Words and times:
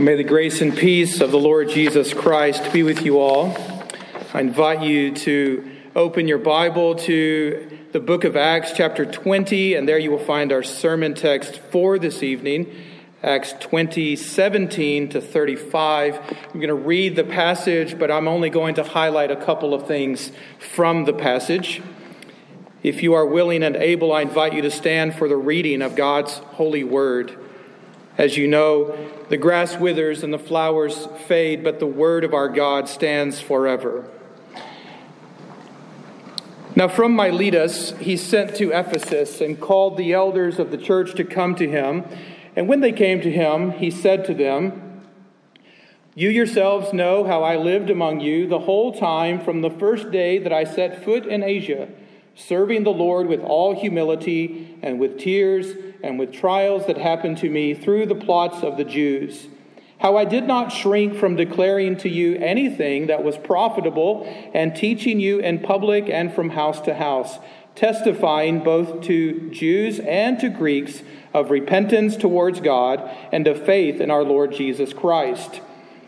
Well, 0.00 0.06
may 0.06 0.16
the 0.16 0.24
grace 0.24 0.62
and 0.62 0.74
peace 0.74 1.20
of 1.20 1.30
the 1.30 1.38
Lord 1.38 1.68
Jesus 1.68 2.14
Christ 2.14 2.72
be 2.72 2.82
with 2.82 3.04
you 3.04 3.18
all. 3.18 3.54
I 4.32 4.40
invite 4.40 4.80
you 4.80 5.14
to 5.16 5.70
open 5.94 6.26
your 6.26 6.38
Bible 6.38 6.94
to 6.94 7.78
the 7.92 8.00
book 8.00 8.24
of 8.24 8.34
Acts, 8.34 8.72
chapter 8.74 9.04
20, 9.04 9.74
and 9.74 9.86
there 9.86 9.98
you 9.98 10.10
will 10.10 10.24
find 10.24 10.52
our 10.52 10.62
sermon 10.62 11.12
text 11.12 11.58
for 11.70 11.98
this 11.98 12.22
evening, 12.22 12.74
Acts 13.22 13.52
20, 13.60 14.16
17 14.16 15.10
to 15.10 15.20
35. 15.20 16.16
I'm 16.16 16.54
going 16.54 16.68
to 16.68 16.74
read 16.74 17.14
the 17.14 17.24
passage, 17.24 17.98
but 17.98 18.10
I'm 18.10 18.26
only 18.26 18.48
going 18.48 18.76
to 18.76 18.82
highlight 18.82 19.30
a 19.30 19.36
couple 19.36 19.74
of 19.74 19.86
things 19.86 20.32
from 20.58 21.04
the 21.04 21.12
passage. 21.12 21.82
If 22.82 23.02
you 23.02 23.12
are 23.12 23.26
willing 23.26 23.62
and 23.62 23.76
able, 23.76 24.14
I 24.14 24.22
invite 24.22 24.54
you 24.54 24.62
to 24.62 24.70
stand 24.70 25.16
for 25.16 25.28
the 25.28 25.36
reading 25.36 25.82
of 25.82 25.94
God's 25.94 26.38
holy 26.38 26.84
word. 26.84 27.36
As 28.20 28.36
you 28.36 28.46
know, 28.46 28.94
the 29.30 29.38
grass 29.38 29.78
withers 29.78 30.22
and 30.22 30.30
the 30.30 30.38
flowers 30.38 31.08
fade, 31.26 31.64
but 31.64 31.78
the 31.78 31.86
word 31.86 32.22
of 32.22 32.34
our 32.34 32.50
God 32.50 32.86
stands 32.86 33.40
forever. 33.40 34.10
Now, 36.76 36.86
from 36.86 37.16
Miletus, 37.16 37.92
he 37.92 38.18
sent 38.18 38.54
to 38.56 38.72
Ephesus 38.78 39.40
and 39.40 39.58
called 39.58 39.96
the 39.96 40.12
elders 40.12 40.58
of 40.58 40.70
the 40.70 40.76
church 40.76 41.14
to 41.14 41.24
come 41.24 41.54
to 41.54 41.66
him. 41.66 42.04
And 42.54 42.68
when 42.68 42.80
they 42.80 42.92
came 42.92 43.22
to 43.22 43.30
him, 43.30 43.70
he 43.70 43.90
said 43.90 44.26
to 44.26 44.34
them, 44.34 45.00
You 46.14 46.28
yourselves 46.28 46.92
know 46.92 47.24
how 47.24 47.42
I 47.42 47.56
lived 47.56 47.88
among 47.88 48.20
you 48.20 48.46
the 48.46 48.58
whole 48.58 48.92
time 48.92 49.40
from 49.40 49.62
the 49.62 49.70
first 49.70 50.10
day 50.10 50.36
that 50.36 50.52
I 50.52 50.64
set 50.64 51.06
foot 51.06 51.24
in 51.24 51.42
Asia, 51.42 51.88
serving 52.34 52.84
the 52.84 52.90
Lord 52.90 53.28
with 53.28 53.40
all 53.40 53.74
humility 53.74 54.78
and 54.82 55.00
with 55.00 55.18
tears 55.18 55.74
and 56.02 56.18
with 56.18 56.32
trials 56.32 56.86
that 56.86 56.98
happened 56.98 57.38
to 57.38 57.50
me 57.50 57.74
through 57.74 58.06
the 58.06 58.14
plots 58.14 58.62
of 58.62 58.76
the 58.76 58.84
Jews. 58.84 59.46
How 59.98 60.16
I 60.16 60.24
did 60.24 60.46
not 60.46 60.72
shrink 60.72 61.14
from 61.14 61.36
declaring 61.36 61.96
to 61.98 62.08
you 62.08 62.36
anything 62.36 63.08
that 63.08 63.22
was 63.22 63.36
profitable 63.36 64.24
and 64.54 64.74
teaching 64.74 65.20
you 65.20 65.40
in 65.40 65.58
public 65.58 66.08
and 66.08 66.32
from 66.32 66.50
house 66.50 66.80
to 66.82 66.94
house, 66.94 67.38
testifying 67.74 68.64
both 68.64 69.02
to 69.02 69.50
Jews 69.50 70.00
and 70.00 70.40
to 70.40 70.48
Greeks 70.48 71.02
of 71.34 71.50
repentance 71.50 72.16
towards 72.16 72.60
God 72.60 73.14
and 73.30 73.46
of 73.46 73.64
faith 73.66 74.00
in 74.00 74.10
our 74.10 74.24
Lord 74.24 74.52
Jesus 74.52 74.94
Christ. 74.94 75.60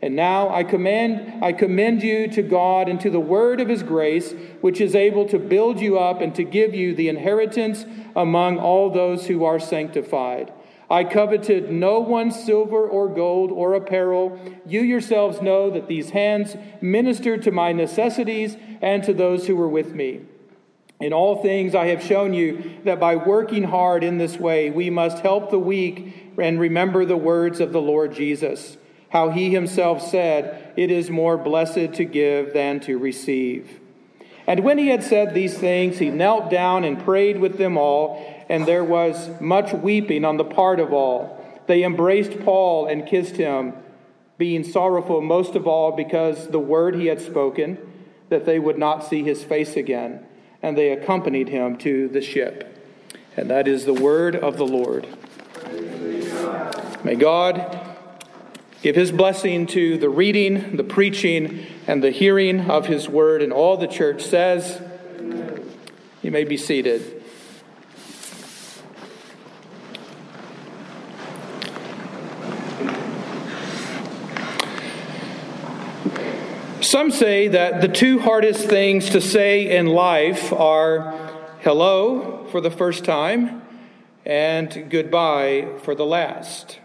And 0.00 0.14
now 0.14 0.54
I 0.54 0.62
command 0.62 1.42
I 1.42 1.52
commend 1.52 2.02
you 2.02 2.28
to 2.28 2.42
God 2.42 2.88
and 2.88 3.00
to 3.00 3.10
the 3.10 3.20
word 3.20 3.60
of 3.60 3.68
his 3.68 3.82
grace, 3.82 4.32
which 4.60 4.80
is 4.80 4.94
able 4.94 5.26
to 5.28 5.38
build 5.38 5.80
you 5.80 5.98
up 5.98 6.20
and 6.20 6.34
to 6.36 6.44
give 6.44 6.74
you 6.74 6.94
the 6.94 7.08
inheritance 7.08 7.84
among 8.14 8.58
all 8.58 8.90
those 8.90 9.26
who 9.26 9.44
are 9.44 9.58
sanctified. 9.58 10.52
I 10.90 11.04
coveted 11.04 11.70
no 11.70 11.98
one's 11.98 12.42
silver 12.42 12.88
or 12.88 13.08
gold 13.08 13.50
or 13.50 13.74
apparel. 13.74 14.40
You 14.66 14.80
yourselves 14.80 15.42
know 15.42 15.68
that 15.70 15.88
these 15.88 16.10
hands 16.10 16.56
ministered 16.80 17.42
to 17.42 17.50
my 17.50 17.72
necessities 17.72 18.56
and 18.80 19.02
to 19.04 19.12
those 19.12 19.46
who 19.46 19.56
were 19.56 19.68
with 19.68 19.94
me. 19.94 20.20
In 21.00 21.12
all 21.12 21.42
things, 21.42 21.74
I 21.74 21.86
have 21.88 22.02
shown 22.02 22.32
you 22.34 22.78
that 22.84 22.98
by 22.98 23.16
working 23.16 23.64
hard 23.64 24.02
in 24.02 24.18
this 24.18 24.38
way, 24.38 24.70
we 24.70 24.90
must 24.90 25.18
help 25.18 25.50
the 25.50 25.58
weak 25.58 26.32
and 26.38 26.58
remember 26.58 27.04
the 27.04 27.16
words 27.16 27.60
of 27.60 27.72
the 27.72 27.82
Lord 27.82 28.14
Jesus 28.14 28.78
how 29.10 29.30
he 29.30 29.50
himself 29.50 30.02
said, 30.02 30.72
It 30.76 30.90
is 30.90 31.10
more 31.10 31.36
blessed 31.36 31.94
to 31.94 32.04
give 32.04 32.52
than 32.52 32.80
to 32.80 32.98
receive. 32.98 33.80
And 34.46 34.60
when 34.60 34.78
he 34.78 34.88
had 34.88 35.04
said 35.04 35.34
these 35.34 35.56
things, 35.58 35.98
he 35.98 36.08
knelt 36.08 36.50
down 36.50 36.84
and 36.84 36.98
prayed 36.98 37.38
with 37.38 37.58
them 37.58 37.76
all, 37.76 38.44
and 38.48 38.64
there 38.64 38.84
was 38.84 39.28
much 39.40 39.72
weeping 39.72 40.24
on 40.24 40.38
the 40.38 40.44
part 40.44 40.80
of 40.80 40.92
all. 40.92 41.34
They 41.66 41.84
embraced 41.84 42.40
Paul 42.40 42.86
and 42.86 43.06
kissed 43.06 43.36
him, 43.36 43.74
being 44.38 44.64
sorrowful 44.64 45.20
most 45.20 45.54
of 45.54 45.66
all 45.66 45.92
because 45.92 46.48
the 46.48 46.58
word 46.58 46.94
he 46.94 47.06
had 47.06 47.20
spoken, 47.20 47.76
that 48.30 48.46
they 48.46 48.58
would 48.58 48.78
not 48.78 49.04
see 49.04 49.22
his 49.22 49.44
face 49.44 49.76
again. 49.76 50.24
And 50.62 50.78
they 50.78 50.92
accompanied 50.92 51.50
him 51.50 51.76
to 51.78 52.08
the 52.08 52.22
ship. 52.22 52.74
And 53.36 53.50
that 53.50 53.68
is 53.68 53.84
the 53.84 53.94
word 53.94 54.34
of 54.34 54.56
the 54.56 54.66
Lord. 54.66 55.06
May 57.04 57.14
God 57.14 57.87
Give 58.80 58.94
his 58.94 59.10
blessing 59.10 59.66
to 59.68 59.98
the 59.98 60.08
reading, 60.08 60.76
the 60.76 60.84
preaching, 60.84 61.66
and 61.88 62.02
the 62.02 62.12
hearing 62.12 62.70
of 62.70 62.86
his 62.86 63.08
word. 63.08 63.42
And 63.42 63.52
all 63.52 63.76
the 63.76 63.88
church 63.88 64.22
says, 64.22 64.80
Amen. 65.18 65.68
You 66.22 66.30
may 66.30 66.44
be 66.44 66.56
seated. 66.56 67.18
Some 76.80 77.10
say 77.10 77.48
that 77.48 77.80
the 77.80 77.88
two 77.88 78.20
hardest 78.20 78.66
things 78.68 79.10
to 79.10 79.20
say 79.20 79.76
in 79.76 79.88
life 79.88 80.52
are 80.52 81.12
hello 81.60 82.46
for 82.50 82.60
the 82.60 82.70
first 82.70 83.04
time 83.04 83.60
and 84.24 84.88
goodbye 84.88 85.68
for 85.82 85.94
the 85.94 86.06
last. 86.06 86.78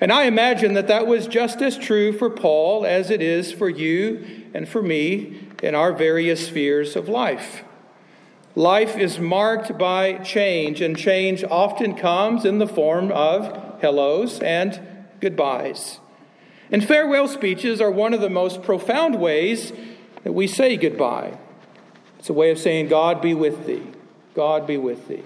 And 0.00 0.10
I 0.10 0.24
imagine 0.24 0.72
that 0.74 0.88
that 0.88 1.06
was 1.06 1.26
just 1.26 1.60
as 1.60 1.76
true 1.76 2.12
for 2.16 2.30
Paul 2.30 2.86
as 2.86 3.10
it 3.10 3.20
is 3.20 3.52
for 3.52 3.68
you 3.68 4.48
and 4.54 4.66
for 4.66 4.82
me 4.82 5.46
in 5.62 5.74
our 5.74 5.92
various 5.92 6.46
spheres 6.46 6.96
of 6.96 7.08
life. 7.08 7.62
Life 8.56 8.96
is 8.96 9.20
marked 9.20 9.78
by 9.78 10.14
change, 10.14 10.80
and 10.80 10.96
change 10.96 11.44
often 11.44 11.94
comes 11.94 12.44
in 12.44 12.58
the 12.58 12.66
form 12.66 13.12
of 13.12 13.80
hellos 13.80 14.40
and 14.40 14.80
goodbyes. 15.20 16.00
And 16.72 16.84
farewell 16.84 17.28
speeches 17.28 17.80
are 17.80 17.90
one 17.90 18.14
of 18.14 18.20
the 18.20 18.30
most 18.30 18.62
profound 18.62 19.20
ways 19.20 19.72
that 20.24 20.32
we 20.32 20.46
say 20.46 20.76
goodbye. 20.76 21.38
It's 22.18 22.28
a 22.28 22.34
way 22.34 22.50
of 22.50 22.58
saying, 22.58 22.88
God 22.88 23.22
be 23.22 23.34
with 23.34 23.66
thee. 23.66 23.82
God 24.34 24.66
be 24.66 24.76
with 24.76 25.08
thee. 25.08 25.22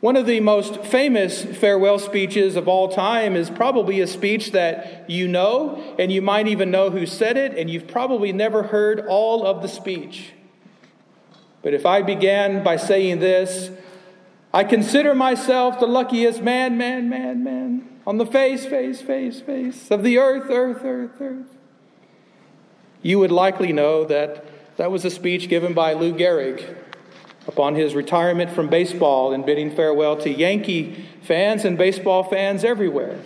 One 0.00 0.16
of 0.16 0.26
the 0.26 0.40
most 0.40 0.82
famous 0.82 1.44
farewell 1.44 1.98
speeches 1.98 2.56
of 2.56 2.68
all 2.68 2.88
time 2.88 3.36
is 3.36 3.50
probably 3.50 4.00
a 4.00 4.06
speech 4.06 4.52
that 4.52 5.08
you 5.10 5.28
know, 5.28 5.94
and 5.98 6.10
you 6.10 6.22
might 6.22 6.48
even 6.48 6.70
know 6.70 6.90
who 6.90 7.04
said 7.04 7.36
it, 7.36 7.56
and 7.58 7.68
you've 7.68 7.86
probably 7.86 8.32
never 8.32 8.62
heard 8.62 9.04
all 9.06 9.46
of 9.46 9.60
the 9.60 9.68
speech. 9.68 10.32
But 11.62 11.74
if 11.74 11.84
I 11.84 12.00
began 12.00 12.64
by 12.64 12.76
saying 12.76 13.18
this, 13.18 13.70
I 14.54 14.64
consider 14.64 15.14
myself 15.14 15.78
the 15.78 15.86
luckiest 15.86 16.40
man, 16.40 16.78
man, 16.78 17.10
man, 17.10 17.44
man 17.44 17.90
on 18.06 18.18
the 18.18 18.26
face, 18.26 18.66
face, 18.66 19.00
face, 19.00 19.40
face 19.40 19.90
of 19.90 20.02
the 20.02 20.18
earth, 20.18 20.50
earth, 20.50 20.82
earth, 20.84 21.20
earth. 21.20 21.46
You 23.02 23.18
would 23.18 23.30
likely 23.30 23.72
know 23.72 24.04
that 24.04 24.44
that 24.78 24.90
was 24.90 25.04
a 25.04 25.10
speech 25.10 25.48
given 25.48 25.74
by 25.74 25.92
Lou 25.92 26.12
Gehrig 26.12 26.76
upon 27.50 27.74
his 27.74 27.96
retirement 27.96 28.48
from 28.48 28.68
baseball 28.68 29.32
and 29.32 29.44
bidding 29.44 29.74
farewell 29.74 30.16
to 30.16 30.30
Yankee 30.30 31.04
fans 31.20 31.64
and 31.64 31.76
baseball 31.76 32.22
fans 32.22 32.62
everywhere. 32.62 33.18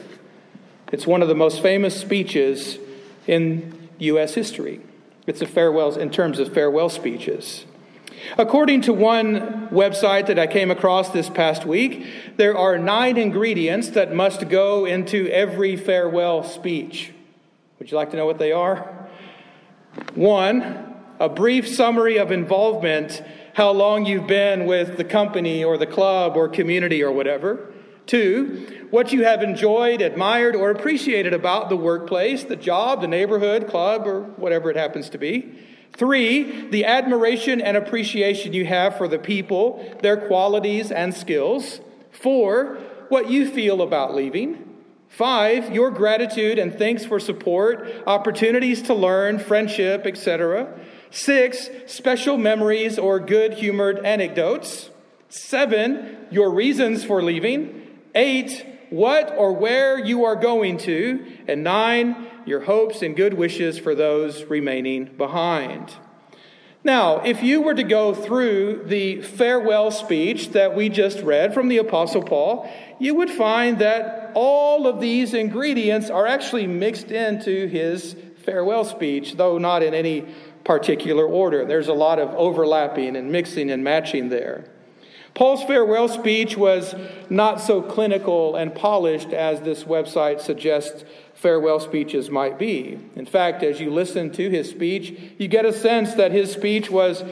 It's 0.91 1.07
one 1.07 1.21
of 1.21 1.29
the 1.29 1.35
most 1.35 1.61
famous 1.61 1.95
speeches 2.01 2.79
in 3.27 3.91
U.S. 3.99 4.33
history. 4.33 4.81
It's 5.27 5.43
a 5.43 5.47
farewell 5.47 5.95
in 5.99 6.09
terms 6.09 6.39
of 6.39 6.55
farewell 6.55 6.89
speeches. 6.89 7.67
According 8.39 8.81
to 8.83 8.95
one 8.95 9.69
website 9.69 10.29
that 10.29 10.39
I 10.39 10.47
came 10.47 10.71
across 10.71 11.11
this 11.11 11.29
past 11.29 11.67
week, 11.67 12.07
there 12.39 12.57
are 12.57 12.79
nine 12.79 13.19
ingredients 13.19 13.91
that 13.91 14.15
must 14.15 14.49
go 14.49 14.87
into 14.87 15.29
every 15.29 15.77
farewell 15.77 16.43
speech. 16.43 17.13
Would 17.79 17.91
you 17.91 17.99
like 17.99 18.11
to 18.13 18.17
know 18.17 18.25
what 18.25 18.39
they 18.39 18.53
are? 18.53 19.07
One, 20.15 20.95
a 21.21 21.29
brief 21.29 21.69
summary 21.69 22.17
of 22.17 22.33
involvement, 22.33 23.23
how 23.55 23.71
long 23.71 24.05
you've 24.05 24.27
been 24.27 24.67
with 24.67 24.97
the 24.97 25.05
company 25.05 25.65
or 25.65 25.79
the 25.79 25.87
club 25.87 26.37
or 26.37 26.49
community 26.49 27.03
or 27.03 27.13
whatever. 27.13 27.73
Two, 28.07 28.87
what 28.91 29.13
you 29.13 29.25
have 29.25 29.43
enjoyed, 29.43 30.03
admired, 30.03 30.55
or 30.55 30.71
appreciated 30.71 31.33
about 31.33 31.71
the 31.71 31.77
workplace, 31.77 32.45
the 32.45 32.57
job, 32.57 33.01
the 33.01 33.09
neighborhood, 33.09 33.69
club, 33.69 34.07
or 34.07 34.23
whatever 34.23 34.71
it 34.71 34.77
happens 34.77 35.09
to 35.11 35.19
be. 35.19 35.59
Three, 35.97 36.69
the 36.69 36.85
admiration 36.85 37.61
and 37.61 37.77
appreciation 37.77 38.53
you 38.53 38.67
have 38.67 38.99
for 38.99 39.09
the 39.09 39.19
people, 39.19 39.97
their 40.03 40.17
qualities 40.17 40.91
and 40.91 41.15
skills. 41.15 41.81
Four, 42.11 42.79
what 43.09 43.31
you 43.31 43.49
feel 43.49 43.81
about 43.81 44.15
leaving. 44.15 44.69
Five, 45.09 45.73
your 45.73 45.93
gratitude 45.93 46.59
and 46.59 46.77
thanks 46.77 47.05
for 47.05 47.21
support, 47.21 47.89
opportunities 48.05 48.83
to 48.83 48.95
learn, 48.95 49.39
friendship, 49.39 50.07
etc. 50.07 50.77
Six, 51.15 51.71
special 51.87 52.37
memories 52.37 52.99
or 52.99 53.21
good 53.21 53.55
humored 53.55 54.05
anecdotes. 54.05 54.91
Seven, 55.29 56.27
your 56.33 56.51
reasons 56.51 57.05
for 57.05 57.23
leaving. 57.23 57.87
Eight, 58.17 58.67
what 58.91 59.33
or 59.39 59.53
where 59.53 59.97
you 59.97 60.25
are 60.25 60.35
going 60.35 60.77
to. 60.79 61.25
And 61.47 61.63
nine, 61.63 62.27
your 62.47 62.63
hopes 62.63 63.01
and 63.01 63.15
good 63.15 63.35
wishes 63.35 63.79
for 63.79 63.95
those 63.95 64.43
remaining 64.47 65.05
behind. 65.05 65.95
Now, 66.83 67.21
if 67.21 67.45
you 67.45 67.63
were 67.63 67.75
to 67.75 67.85
go 67.85 68.13
through 68.13 68.83
the 68.87 69.23
farewell 69.23 69.93
speech 69.93 70.51
that 70.51 70.75
we 70.75 70.89
just 70.89 71.21
read 71.21 71.55
from 71.55 71.69
the 71.69 71.79
Apostle 71.79 72.25
Paul, 72.25 72.69
you 72.99 73.15
would 73.15 73.31
find 73.31 73.79
that 73.79 74.33
all 74.35 74.89
of 74.89 75.01
these 75.01 75.33
ingredients 75.33 76.11
are 76.11 76.27
actually 76.27 76.67
mixed 76.67 77.13
into 77.13 77.69
his 77.69 78.17
farewell 78.45 78.85
speech, 78.85 79.37
though 79.37 79.59
not 79.59 79.85
in 79.85 79.95
any 79.95 80.27
particular 80.65 81.27
order. 81.27 81.65
There's 81.65 81.89
a 81.89 81.95
lot 81.95 82.19
of 82.19 82.31
overlapping 82.31 83.17
and 83.17 83.31
mixing 83.31 83.71
and 83.71 83.85
matching 83.85 84.29
there. 84.29 84.65
Paul's 85.35 85.65
farewell 85.65 86.09
speech 86.09 86.57
was 86.57 86.95
not 87.29 87.61
so 87.61 87.83
clinical 87.83 88.55
and 88.55 88.73
polished 88.73 89.33
as 89.33 89.61
this 89.63 89.83
website 89.83 90.41
suggests 90.41 91.05
farewell 91.35 91.81
speeches 91.81 92.31
might 92.31 92.57
be. 92.57 93.01
In 93.17 93.27
fact, 93.27 93.65
as 93.65 93.81
you 93.81 93.91
listen 93.91 94.31
to 94.33 94.49
his 94.49 94.71
speech, 94.71 95.19
you 95.37 95.49
get 95.49 95.65
a 95.65 95.73
sense 95.73 96.15
that 96.15 96.31
his 96.31 96.53
speech 96.53 96.89
was 96.89 97.25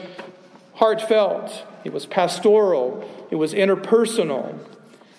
heartfelt, 0.75 1.65
it 1.85 1.93
was 1.93 2.05
pastoral, 2.05 3.09
it 3.31 3.35
was 3.35 3.53
interpersonal. 3.53 4.59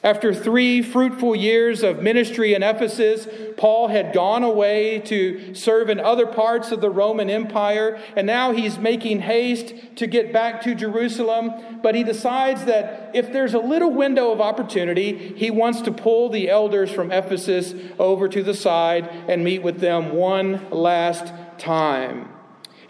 After 0.04 0.34
three 0.34 0.82
fruitful 0.82 1.34
years 1.34 1.82
of 1.82 2.02
ministry 2.02 2.52
in 2.52 2.62
Ephesus, 2.62 3.26
Paul 3.56 3.88
had 3.88 4.12
gone 4.12 4.42
away 4.42 4.98
to 5.06 5.54
serve 5.54 5.88
in 5.88 5.98
other 5.98 6.26
parts 6.26 6.70
of 6.72 6.82
the 6.82 6.90
Roman 6.90 7.30
Empire, 7.30 7.98
and 8.14 8.26
now 8.26 8.52
he's 8.52 8.76
making 8.76 9.20
haste 9.20 9.72
to 9.96 10.06
get 10.06 10.30
back 10.30 10.60
to 10.64 10.74
Jerusalem. 10.74 11.80
But 11.82 11.94
he 11.94 12.04
decides 12.04 12.66
that 12.66 13.12
if 13.14 13.32
there's 13.32 13.54
a 13.54 13.58
little 13.58 13.90
window 13.90 14.30
of 14.30 14.42
opportunity, 14.42 15.32
he 15.36 15.50
wants 15.50 15.80
to 15.80 15.90
pull 15.90 16.28
the 16.28 16.50
elders 16.50 16.90
from 16.90 17.10
Ephesus 17.10 17.74
over 17.98 18.28
to 18.28 18.42
the 18.42 18.52
side 18.52 19.08
and 19.26 19.42
meet 19.42 19.62
with 19.62 19.80
them 19.80 20.12
one 20.12 20.68
last 20.70 21.32
time. 21.56 22.28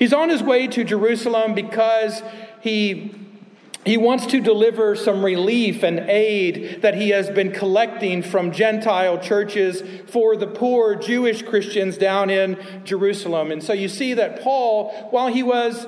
He's 0.00 0.12
on 0.12 0.30
his 0.30 0.42
way 0.42 0.66
to 0.66 0.82
Jerusalem 0.82 1.54
because 1.54 2.24
he 2.60 3.23
he 3.84 3.96
wants 3.96 4.26
to 4.26 4.40
deliver 4.40 4.96
some 4.96 5.24
relief 5.24 5.82
and 5.82 6.00
aid 6.08 6.80
that 6.82 6.94
he 6.94 7.10
has 7.10 7.28
been 7.30 7.52
collecting 7.52 8.22
from 8.22 8.50
Gentile 8.50 9.18
churches 9.18 9.82
for 10.10 10.36
the 10.36 10.46
poor 10.46 10.94
Jewish 10.94 11.42
Christians 11.42 11.98
down 11.98 12.30
in 12.30 12.58
Jerusalem. 12.84 13.50
And 13.50 13.62
so 13.62 13.72
you 13.72 13.88
see 13.88 14.14
that 14.14 14.40
Paul, 14.40 14.90
while 15.10 15.28
he 15.28 15.42
was 15.42 15.86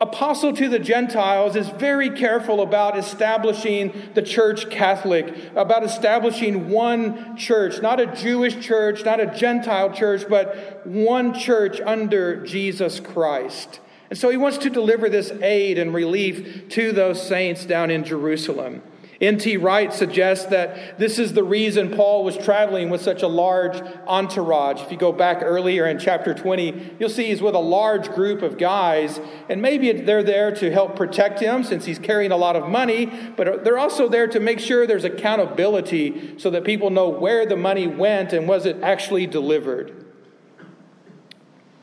apostle 0.00 0.54
to 0.54 0.68
the 0.68 0.78
Gentiles, 0.78 1.54
is 1.54 1.68
very 1.68 2.10
careful 2.10 2.62
about 2.62 2.98
establishing 2.98 3.92
the 4.14 4.22
church 4.22 4.70
Catholic, 4.70 5.34
about 5.54 5.84
establishing 5.84 6.70
one 6.70 7.36
church, 7.36 7.80
not 7.80 8.00
a 8.00 8.06
Jewish 8.06 8.58
church, 8.64 9.04
not 9.04 9.20
a 9.20 9.26
Gentile 9.26 9.92
church, 9.92 10.24
but 10.28 10.84
one 10.86 11.34
church 11.34 11.80
under 11.80 12.44
Jesus 12.44 12.98
Christ. 12.98 13.80
And 14.10 14.18
so 14.18 14.28
he 14.28 14.36
wants 14.36 14.58
to 14.58 14.70
deliver 14.70 15.08
this 15.08 15.30
aid 15.40 15.78
and 15.78 15.94
relief 15.94 16.68
to 16.70 16.92
those 16.92 17.26
saints 17.26 17.64
down 17.64 17.90
in 17.90 18.04
Jerusalem. 18.04 18.82
N.T. 19.20 19.58
Wright 19.58 19.92
suggests 19.92 20.46
that 20.46 20.98
this 20.98 21.18
is 21.18 21.34
the 21.34 21.44
reason 21.44 21.94
Paul 21.94 22.24
was 22.24 22.38
traveling 22.38 22.88
with 22.88 23.02
such 23.02 23.22
a 23.22 23.28
large 23.28 23.78
entourage. 24.06 24.80
If 24.80 24.90
you 24.90 24.96
go 24.96 25.12
back 25.12 25.40
earlier 25.42 25.86
in 25.86 25.98
chapter 25.98 26.32
20, 26.32 26.96
you'll 26.98 27.10
see 27.10 27.26
he's 27.26 27.42
with 27.42 27.54
a 27.54 27.58
large 27.58 28.10
group 28.12 28.40
of 28.40 28.56
guys, 28.56 29.20
and 29.50 29.60
maybe 29.60 29.92
they're 29.92 30.22
there 30.22 30.54
to 30.56 30.72
help 30.72 30.96
protect 30.96 31.38
him 31.38 31.64
since 31.64 31.84
he's 31.84 31.98
carrying 31.98 32.32
a 32.32 32.36
lot 32.36 32.56
of 32.56 32.70
money, 32.70 33.06
but 33.36 33.62
they're 33.62 33.78
also 33.78 34.08
there 34.08 34.26
to 34.26 34.40
make 34.40 34.58
sure 34.58 34.86
there's 34.86 35.04
accountability 35.04 36.38
so 36.38 36.48
that 36.48 36.64
people 36.64 36.88
know 36.88 37.10
where 37.10 37.44
the 37.44 37.56
money 37.56 37.86
went 37.86 38.32
and 38.32 38.48
was 38.48 38.64
it 38.64 38.78
actually 38.82 39.26
delivered. 39.26 40.09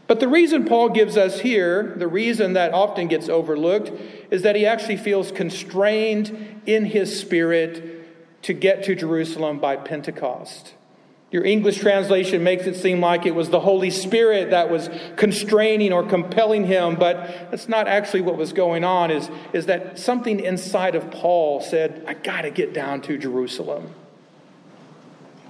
But 0.07 0.21
the 0.21 0.27
reason 0.27 0.65
Paul 0.65 0.89
gives 0.89 1.17
us 1.17 1.41
here, 1.41 1.93
the 1.97 2.07
reason 2.07 2.53
that 2.53 2.73
often 2.73 3.07
gets 3.07 3.27
overlooked, 3.27 3.91
is 4.31 4.41
that 4.43 4.55
he 4.55 4.65
actually 4.65 4.97
feels 4.97 5.31
constrained 5.31 6.61
in 6.65 6.85
his 6.85 7.19
spirit 7.19 8.43
to 8.43 8.53
get 8.53 8.83
to 8.83 8.95
Jerusalem 8.95 9.59
by 9.59 9.75
Pentecost. 9.75 10.73
Your 11.29 11.43
English 11.43 11.79
translation 11.79 12.41
makes 12.41 12.65
it 12.65 12.75
seem 12.75 13.01
like 13.01 13.25
it 13.25 13.35
was 13.35 13.49
the 13.49 13.59
Holy 13.59 13.89
Spirit 13.89 14.51
that 14.51 14.69
was 14.69 14.89
constraining 15.17 15.91
or 15.91 16.03
compelling 16.03 16.65
him, 16.65 16.95
but 16.95 17.51
that's 17.51 17.67
not 17.67 17.89
actually 17.89 18.21
what 18.21 18.37
was 18.37 18.53
going 18.53 18.85
on, 18.85 19.11
is, 19.11 19.29
is 19.51 19.65
that 19.65 19.99
something 19.99 20.39
inside 20.39 20.95
of 20.95 21.11
Paul 21.11 21.59
said, 21.59 22.05
I 22.07 22.13
got 22.13 22.43
to 22.43 22.49
get 22.49 22.73
down 22.73 23.01
to 23.01 23.17
Jerusalem. 23.17 23.93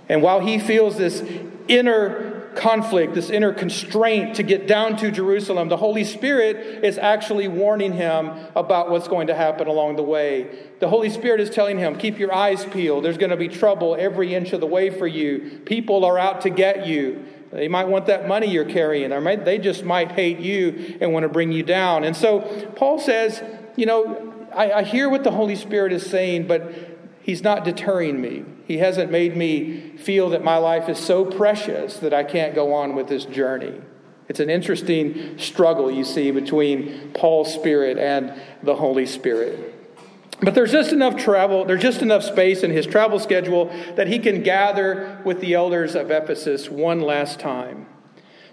And 0.09 0.23
while 0.23 0.39
he 0.39 0.57
feels 0.57 0.97
this 0.97 1.23
inner 1.67 2.36
conflict, 2.57 3.13
this 3.13 3.29
inner 3.29 3.53
constraint 3.53 4.35
to 4.35 4.43
get 4.43 4.67
down 4.67 4.97
to 4.97 5.11
Jerusalem, 5.11 5.69
the 5.69 5.77
Holy 5.77 6.03
Spirit 6.03 6.83
is 6.83 6.97
actually 6.97 7.47
warning 7.47 7.93
him 7.93 8.31
about 8.55 8.89
what's 8.89 9.07
going 9.07 9.27
to 9.27 9.35
happen 9.35 9.67
along 9.67 9.95
the 9.95 10.03
way. 10.03 10.49
The 10.79 10.89
Holy 10.89 11.09
Spirit 11.09 11.39
is 11.39 11.49
telling 11.49 11.77
him, 11.77 11.97
keep 11.97 12.19
your 12.19 12.33
eyes 12.33 12.65
peeled. 12.65 13.05
There's 13.05 13.17
going 13.17 13.29
to 13.29 13.37
be 13.37 13.47
trouble 13.47 13.95
every 13.97 14.35
inch 14.35 14.51
of 14.53 14.59
the 14.59 14.67
way 14.67 14.89
for 14.89 15.07
you. 15.07 15.61
People 15.65 16.03
are 16.03 16.17
out 16.17 16.41
to 16.41 16.49
get 16.49 16.85
you. 16.85 17.25
They 17.51 17.67
might 17.67 17.87
want 17.87 18.07
that 18.07 18.27
money 18.27 18.47
you're 18.47 18.65
carrying, 18.65 19.13
or 19.13 19.37
they 19.37 19.57
just 19.57 19.85
might 19.85 20.11
hate 20.11 20.39
you 20.39 20.97
and 20.99 21.13
want 21.13 21.23
to 21.23 21.29
bring 21.29 21.51
you 21.51 21.63
down. 21.63 22.03
And 22.03 22.15
so 22.15 22.41
Paul 22.75 22.99
says, 22.99 23.41
you 23.77 23.85
know, 23.85 24.33
I, 24.53 24.71
I 24.71 24.83
hear 24.83 25.07
what 25.07 25.23
the 25.23 25.31
Holy 25.31 25.55
Spirit 25.55 25.93
is 25.93 26.05
saying, 26.05 26.47
but 26.47 26.96
he's 27.27 27.43
not 27.43 27.65
deterring 27.65 28.19
me. 28.19 28.45
He 28.65 28.77
hasn't 28.77 29.11
made 29.11 29.35
me 29.35 29.97
feel 29.97 30.29
that 30.29 30.43
my 30.43 30.57
life 30.57 30.87
is 30.87 30.97
so 30.97 31.25
precious 31.25 31.97
that 31.97 32.13
I 32.13 32.23
can't 32.23 32.55
go 32.55 32.73
on 32.73 32.95
with 32.95 33.09
this 33.09 33.25
journey. 33.25 33.81
It's 34.29 34.39
an 34.39 34.49
interesting 34.49 35.37
struggle 35.37 35.91
you 35.91 36.05
see 36.05 36.31
between 36.31 37.11
Paul's 37.13 37.53
spirit 37.53 37.97
and 37.97 38.33
the 38.63 38.75
Holy 38.75 39.05
Spirit. 39.05 39.75
But 40.39 40.55
there's 40.55 40.71
just 40.71 40.93
enough 40.93 41.17
travel, 41.17 41.65
there's 41.65 41.81
just 41.81 42.01
enough 42.01 42.23
space 42.23 42.63
in 42.63 42.71
his 42.71 42.85
travel 42.85 43.19
schedule 43.19 43.65
that 43.95 44.07
he 44.07 44.19
can 44.19 44.41
gather 44.41 45.19
with 45.25 45.41
the 45.41 45.53
elders 45.53 45.95
of 45.95 46.09
Ephesus 46.09 46.69
one 46.69 47.01
last 47.01 47.39
time. 47.39 47.87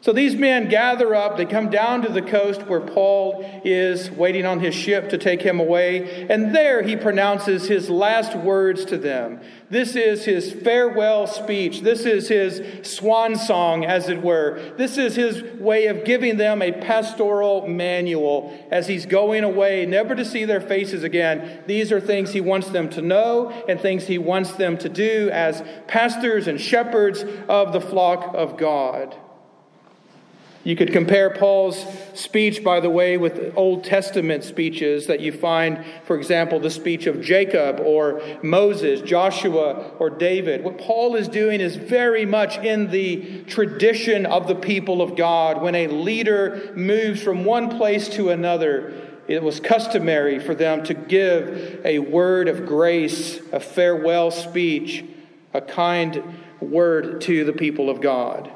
So 0.04 0.12
these 0.12 0.36
men 0.36 0.68
gather 0.68 1.14
up, 1.14 1.38
they 1.38 1.46
come 1.46 1.70
down 1.70 2.02
to 2.02 2.12
the 2.12 2.20
coast 2.20 2.64
where 2.64 2.82
Paul 2.82 3.42
is 3.64 4.10
waiting 4.10 4.44
on 4.44 4.60
his 4.60 4.74
ship 4.74 5.08
to 5.08 5.16
take 5.16 5.40
him 5.40 5.58
away, 5.58 6.26
and 6.28 6.54
there 6.54 6.82
he 6.82 6.94
pronounces 6.94 7.68
his 7.68 7.88
last 7.88 8.36
words 8.36 8.84
to 8.84 8.98
them. 8.98 9.40
This 9.70 9.96
is 9.96 10.26
his 10.26 10.52
farewell 10.52 11.26
speech. 11.26 11.80
This 11.80 12.00
is 12.00 12.28
his 12.28 12.86
swan 12.86 13.34
song, 13.34 13.86
as 13.86 14.10
it 14.10 14.20
were. 14.20 14.74
This 14.76 14.98
is 14.98 15.16
his 15.16 15.42
way 15.58 15.86
of 15.86 16.04
giving 16.04 16.36
them 16.36 16.60
a 16.60 16.70
pastoral 16.70 17.66
manual 17.66 18.54
as 18.70 18.86
he's 18.86 19.06
going 19.06 19.42
away, 19.42 19.86
never 19.86 20.14
to 20.14 20.24
see 20.26 20.44
their 20.44 20.60
faces 20.60 21.02
again. 21.02 21.64
These 21.66 21.90
are 21.90 21.98
things 21.98 22.34
he 22.34 22.42
wants 22.42 22.68
them 22.68 22.90
to 22.90 23.00
know 23.00 23.48
and 23.66 23.80
things 23.80 24.04
he 24.04 24.18
wants 24.18 24.52
them 24.52 24.76
to 24.76 24.90
do 24.90 25.30
as 25.32 25.62
pastors 25.86 26.46
and 26.46 26.60
shepherds 26.60 27.24
of 27.48 27.72
the 27.72 27.80
flock 27.80 28.34
of 28.34 28.58
God. 28.58 29.16
You 30.64 30.76
could 30.76 30.94
compare 30.94 31.28
Paul's 31.28 31.84
speech, 32.14 32.64
by 32.64 32.80
the 32.80 32.88
way, 32.88 33.18
with 33.18 33.52
Old 33.54 33.84
Testament 33.84 34.44
speeches 34.44 35.06
that 35.08 35.20
you 35.20 35.30
find, 35.30 35.84
for 36.04 36.16
example, 36.16 36.58
the 36.58 36.70
speech 36.70 37.06
of 37.06 37.20
Jacob 37.20 37.80
or 37.80 38.22
Moses, 38.42 39.02
Joshua, 39.02 39.90
or 39.98 40.08
David. 40.08 40.64
What 40.64 40.78
Paul 40.78 41.16
is 41.16 41.28
doing 41.28 41.60
is 41.60 41.76
very 41.76 42.24
much 42.24 42.56
in 42.56 42.90
the 42.90 43.44
tradition 43.44 44.24
of 44.24 44.48
the 44.48 44.54
people 44.54 45.02
of 45.02 45.16
God. 45.16 45.60
When 45.60 45.74
a 45.74 45.86
leader 45.86 46.72
moves 46.74 47.22
from 47.22 47.44
one 47.44 47.68
place 47.76 48.08
to 48.10 48.30
another, 48.30 48.94
it 49.28 49.42
was 49.42 49.60
customary 49.60 50.38
for 50.38 50.54
them 50.54 50.82
to 50.84 50.94
give 50.94 51.82
a 51.84 51.98
word 51.98 52.48
of 52.48 52.64
grace, 52.64 53.38
a 53.52 53.60
farewell 53.60 54.30
speech, 54.30 55.04
a 55.52 55.60
kind 55.60 56.22
word 56.60 57.20
to 57.22 57.44
the 57.44 57.52
people 57.52 57.90
of 57.90 58.00
God. 58.00 58.50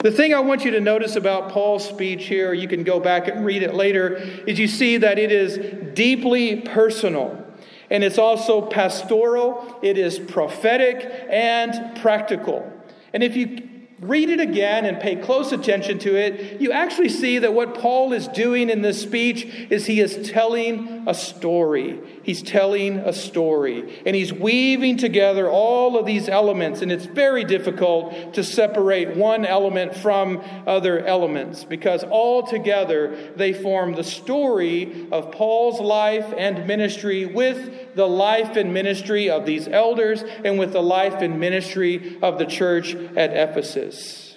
The 0.00 0.12
thing 0.12 0.34
I 0.34 0.40
want 0.40 0.64
you 0.64 0.70
to 0.72 0.80
notice 0.80 1.16
about 1.16 1.50
Paul's 1.50 1.88
speech 1.88 2.26
here, 2.26 2.52
you 2.52 2.68
can 2.68 2.84
go 2.84 3.00
back 3.00 3.28
and 3.28 3.44
read 3.44 3.62
it 3.62 3.74
later, 3.74 4.16
is 4.46 4.58
you 4.58 4.68
see 4.68 4.98
that 4.98 5.18
it 5.18 5.32
is 5.32 5.94
deeply 5.94 6.60
personal. 6.60 7.42
And 7.88 8.04
it's 8.04 8.18
also 8.18 8.60
pastoral, 8.60 9.78
it 9.82 9.96
is 9.96 10.18
prophetic 10.18 11.10
and 11.30 11.96
practical. 12.00 12.70
And 13.12 13.22
if 13.22 13.36
you 13.36 13.75
read 14.00 14.28
it 14.28 14.40
again 14.40 14.84
and 14.84 15.00
pay 15.00 15.16
close 15.16 15.52
attention 15.52 15.98
to 15.98 16.14
it, 16.14 16.60
you 16.60 16.70
actually 16.70 17.08
see 17.08 17.38
that 17.38 17.54
what 17.54 17.74
Paul 17.74 18.12
is 18.12 18.28
doing 18.28 18.68
in 18.68 18.82
this 18.82 19.00
speech 19.00 19.46
is 19.70 19.86
he 19.86 20.00
is 20.00 20.30
telling 20.30 21.04
a 21.06 21.14
story. 21.14 21.98
He's 22.22 22.42
telling 22.42 22.98
a 22.98 23.12
story. 23.14 24.02
And 24.04 24.14
he's 24.14 24.34
weaving 24.34 24.98
together 24.98 25.48
all 25.48 25.96
of 25.96 26.04
these 26.04 26.28
elements. 26.28 26.82
And 26.82 26.92
it's 26.92 27.06
very 27.06 27.44
difficult 27.44 28.34
to 28.34 28.44
separate 28.44 29.16
one 29.16 29.46
element 29.46 29.96
from 29.96 30.42
other 30.66 31.04
elements 31.06 31.64
because 31.64 32.04
all 32.04 32.46
together 32.46 33.32
they 33.36 33.54
form 33.54 33.94
the 33.94 34.04
story 34.04 35.08
of 35.10 35.32
Paul's 35.32 35.80
life 35.80 36.34
and 36.36 36.66
ministry 36.66 37.24
with 37.24 37.85
the 37.96 38.06
life 38.06 38.56
and 38.56 38.72
ministry 38.72 39.30
of 39.30 39.46
these 39.46 39.66
elders 39.66 40.22
and 40.22 40.58
with 40.58 40.72
the 40.72 40.82
life 40.82 41.14
and 41.14 41.40
ministry 41.40 42.18
of 42.22 42.38
the 42.38 42.44
church 42.44 42.94
at 42.94 43.32
Ephesus. 43.32 44.36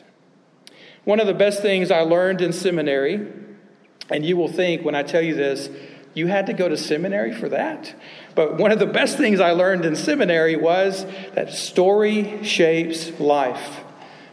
One 1.03 1.19
of 1.19 1.27
the 1.27 1.33
best 1.33 1.61
things 1.61 1.91
I 1.91 2.01
learned 2.01 2.41
in 2.41 2.53
seminary, 2.53 3.27
and 4.09 4.25
you 4.25 4.37
will 4.37 4.47
think 4.47 4.85
when 4.85 4.95
I 4.95 5.03
tell 5.03 5.21
you 5.21 5.35
this, 5.35 5.69
you 6.13 6.27
had 6.27 6.47
to 6.47 6.53
go 6.53 6.69
to 6.69 6.77
seminary 6.77 7.33
for 7.33 7.49
that? 7.49 7.93
But 8.33 8.57
one 8.57 8.71
of 8.71 8.79
the 8.79 8.87
best 8.87 9.17
things 9.17 9.39
I 9.39 9.51
learned 9.51 9.85
in 9.85 9.95
seminary 9.95 10.55
was 10.55 11.05
that 11.35 11.51
story 11.51 12.43
shapes 12.43 13.19
life. 13.19 13.83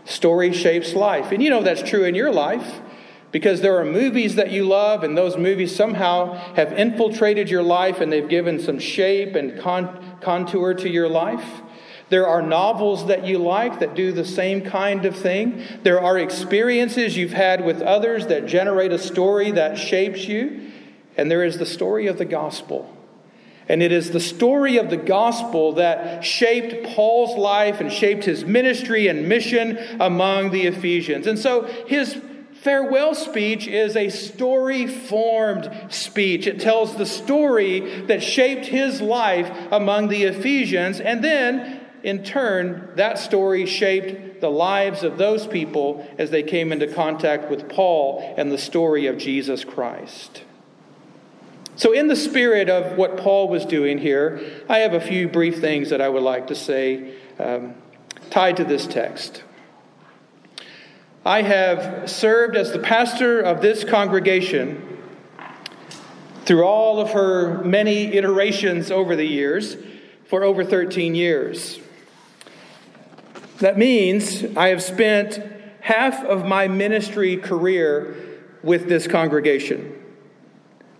Story 0.04 0.52
shapes 0.52 0.94
life. 0.94 1.32
And 1.32 1.42
you 1.42 1.50
know 1.50 1.62
that's 1.62 1.82
true 1.82 2.04
in 2.04 2.14
your 2.14 2.32
life 2.32 2.80
because 3.36 3.60
there 3.60 3.78
are 3.78 3.84
movies 3.84 4.36
that 4.36 4.50
you 4.50 4.64
love, 4.64 5.04
and 5.04 5.14
those 5.14 5.36
movies 5.36 5.76
somehow 5.76 6.32
have 6.54 6.72
infiltrated 6.72 7.50
your 7.50 7.62
life 7.62 8.00
and 8.00 8.10
they've 8.10 8.30
given 8.30 8.58
some 8.58 8.78
shape 8.78 9.34
and 9.34 9.60
con- 9.60 10.16
contour 10.22 10.72
to 10.72 10.88
your 10.88 11.06
life. 11.06 11.44
There 12.08 12.26
are 12.26 12.40
novels 12.40 13.08
that 13.08 13.26
you 13.26 13.36
like 13.36 13.80
that 13.80 13.94
do 13.94 14.10
the 14.10 14.24
same 14.24 14.62
kind 14.62 15.04
of 15.04 15.14
thing. 15.14 15.62
There 15.82 16.00
are 16.00 16.18
experiences 16.18 17.18
you've 17.18 17.34
had 17.34 17.62
with 17.62 17.82
others 17.82 18.28
that 18.28 18.46
generate 18.46 18.90
a 18.90 18.98
story 18.98 19.50
that 19.50 19.76
shapes 19.76 20.26
you. 20.26 20.70
And 21.18 21.30
there 21.30 21.44
is 21.44 21.58
the 21.58 21.66
story 21.66 22.06
of 22.06 22.16
the 22.16 22.24
gospel. 22.24 22.90
And 23.68 23.82
it 23.82 23.92
is 23.92 24.12
the 24.12 24.20
story 24.20 24.78
of 24.78 24.88
the 24.88 24.96
gospel 24.96 25.74
that 25.74 26.24
shaped 26.24 26.86
Paul's 26.94 27.36
life 27.36 27.82
and 27.82 27.92
shaped 27.92 28.24
his 28.24 28.46
ministry 28.46 29.08
and 29.08 29.28
mission 29.28 29.76
among 30.00 30.52
the 30.52 30.66
Ephesians. 30.68 31.26
And 31.26 31.38
so 31.38 31.64
his 31.86 32.18
farewell 32.66 33.14
speech 33.14 33.68
is 33.68 33.94
a 33.94 34.08
story 34.08 34.88
formed 34.88 35.70
speech. 35.88 36.48
It 36.48 36.58
tells 36.58 36.96
the 36.96 37.06
story 37.06 38.02
that 38.06 38.24
shaped 38.24 38.66
his 38.66 39.00
life 39.00 39.48
among 39.70 40.08
the 40.08 40.24
Ephesians, 40.24 40.98
and 40.98 41.22
then, 41.22 41.80
in 42.02 42.24
turn, 42.24 42.90
that 42.96 43.20
story 43.20 43.66
shaped 43.66 44.40
the 44.40 44.50
lives 44.50 45.04
of 45.04 45.16
those 45.16 45.46
people 45.46 46.04
as 46.18 46.32
they 46.32 46.42
came 46.42 46.72
into 46.72 46.88
contact 46.88 47.48
with 47.48 47.68
Paul 47.68 48.34
and 48.36 48.50
the 48.50 48.58
story 48.58 49.06
of 49.06 49.16
Jesus 49.16 49.62
Christ. 49.62 50.42
So, 51.76 51.92
in 51.92 52.08
the 52.08 52.16
spirit 52.16 52.68
of 52.68 52.98
what 52.98 53.16
Paul 53.16 53.48
was 53.48 53.64
doing 53.64 53.98
here, 53.98 54.40
I 54.68 54.78
have 54.78 54.92
a 54.92 55.00
few 55.00 55.28
brief 55.28 55.60
things 55.60 55.90
that 55.90 56.00
I 56.00 56.08
would 56.08 56.24
like 56.24 56.48
to 56.48 56.56
say 56.56 57.14
um, 57.38 57.76
tied 58.30 58.56
to 58.56 58.64
this 58.64 58.88
text. 58.88 59.44
I 61.26 61.42
have 61.42 62.08
served 62.08 62.56
as 62.56 62.70
the 62.70 62.78
pastor 62.78 63.40
of 63.40 63.60
this 63.60 63.82
congregation 63.82 65.00
through 66.44 66.62
all 66.62 67.00
of 67.00 67.10
her 67.10 67.64
many 67.64 68.14
iterations 68.14 68.92
over 68.92 69.16
the 69.16 69.26
years 69.26 69.76
for 70.28 70.44
over 70.44 70.62
13 70.62 71.16
years. 71.16 71.80
That 73.58 73.76
means 73.76 74.44
I 74.56 74.68
have 74.68 74.80
spent 74.80 75.40
half 75.80 76.22
of 76.24 76.46
my 76.46 76.68
ministry 76.68 77.36
career 77.38 78.14
with 78.62 78.88
this 78.88 79.08
congregation 79.08 80.00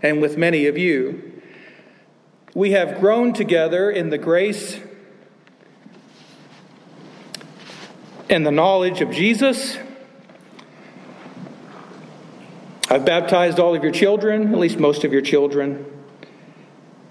and 0.02 0.21
with 0.21 0.37
many 0.37 0.66
of 0.66 0.76
you. 0.76 1.40
We 2.52 2.73
have 2.73 2.99
grown 2.99 3.33
together 3.33 3.92
in 3.92 4.11
the 4.11 4.18
grace 4.18 4.80
and 8.28 8.45
the 8.45 8.50
knowledge 8.50 9.00
of 9.00 9.12
Jesus 9.12 9.78
I've 12.88 13.04
baptized 13.04 13.58
all 13.58 13.74
of 13.74 13.82
your 13.82 13.90
children, 13.90 14.52
at 14.52 14.60
least 14.60 14.78
most 14.78 15.02
of 15.02 15.12
your 15.12 15.20
children, 15.20 15.84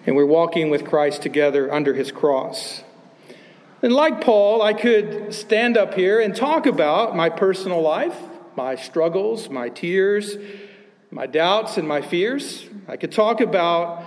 and 0.06 0.16
we're 0.16 0.26
walking 0.26 0.70
with 0.70 0.86
Christ 0.86 1.22
together 1.22 1.72
under 1.74 1.94
his 1.94 2.14
cross. 2.14 2.82
And 3.82 3.92
like 3.92 4.22
Paul, 4.22 4.62
I 4.62 4.74
could 4.74 5.34
stand 5.34 5.76
up 5.76 5.94
here 5.94 6.22
and 6.22 6.34
talk 6.34 6.66
about 6.66 7.14
my 7.14 7.30
personal 7.30 7.82
life, 7.82 8.18
my 8.56 8.76
struggles, 8.76 9.50
my 9.50 9.68
tears, 9.68 10.38
my 11.12 11.26
doubts, 11.26 11.76
and 11.76 11.86
my 11.86 12.02
fears. 12.02 12.70
I 12.88 12.96
could 12.96 13.12
talk 13.12 13.42
about 13.42 14.02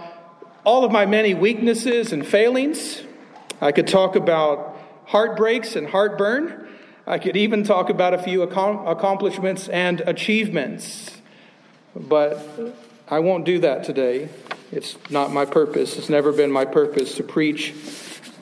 all 0.64 0.84
of 0.84 0.90
my 0.90 1.04
many 1.04 1.34
weaknesses 1.34 2.14
and 2.14 2.26
failings. 2.26 3.02
I 3.60 3.72
could 3.72 3.86
talk 3.86 4.16
about 4.16 4.74
heartbreaks 5.04 5.76
and 5.76 5.86
heartburn. 5.86 6.66
I 7.06 7.18
could 7.18 7.36
even 7.36 7.62
talk 7.62 7.90
about 7.90 8.14
a 8.14 8.18
few 8.22 8.40
accomplishments 8.40 9.68
and 9.68 10.00
achievements. 10.00 11.17
But 11.98 12.46
I 13.08 13.18
won't 13.18 13.44
do 13.44 13.58
that 13.60 13.84
today. 13.84 14.28
It's 14.70 14.96
not 15.10 15.32
my 15.32 15.44
purpose. 15.44 15.96
It's 15.96 16.08
never 16.08 16.30
been 16.32 16.52
my 16.52 16.64
purpose 16.64 17.14
to 17.16 17.22
preach 17.22 17.74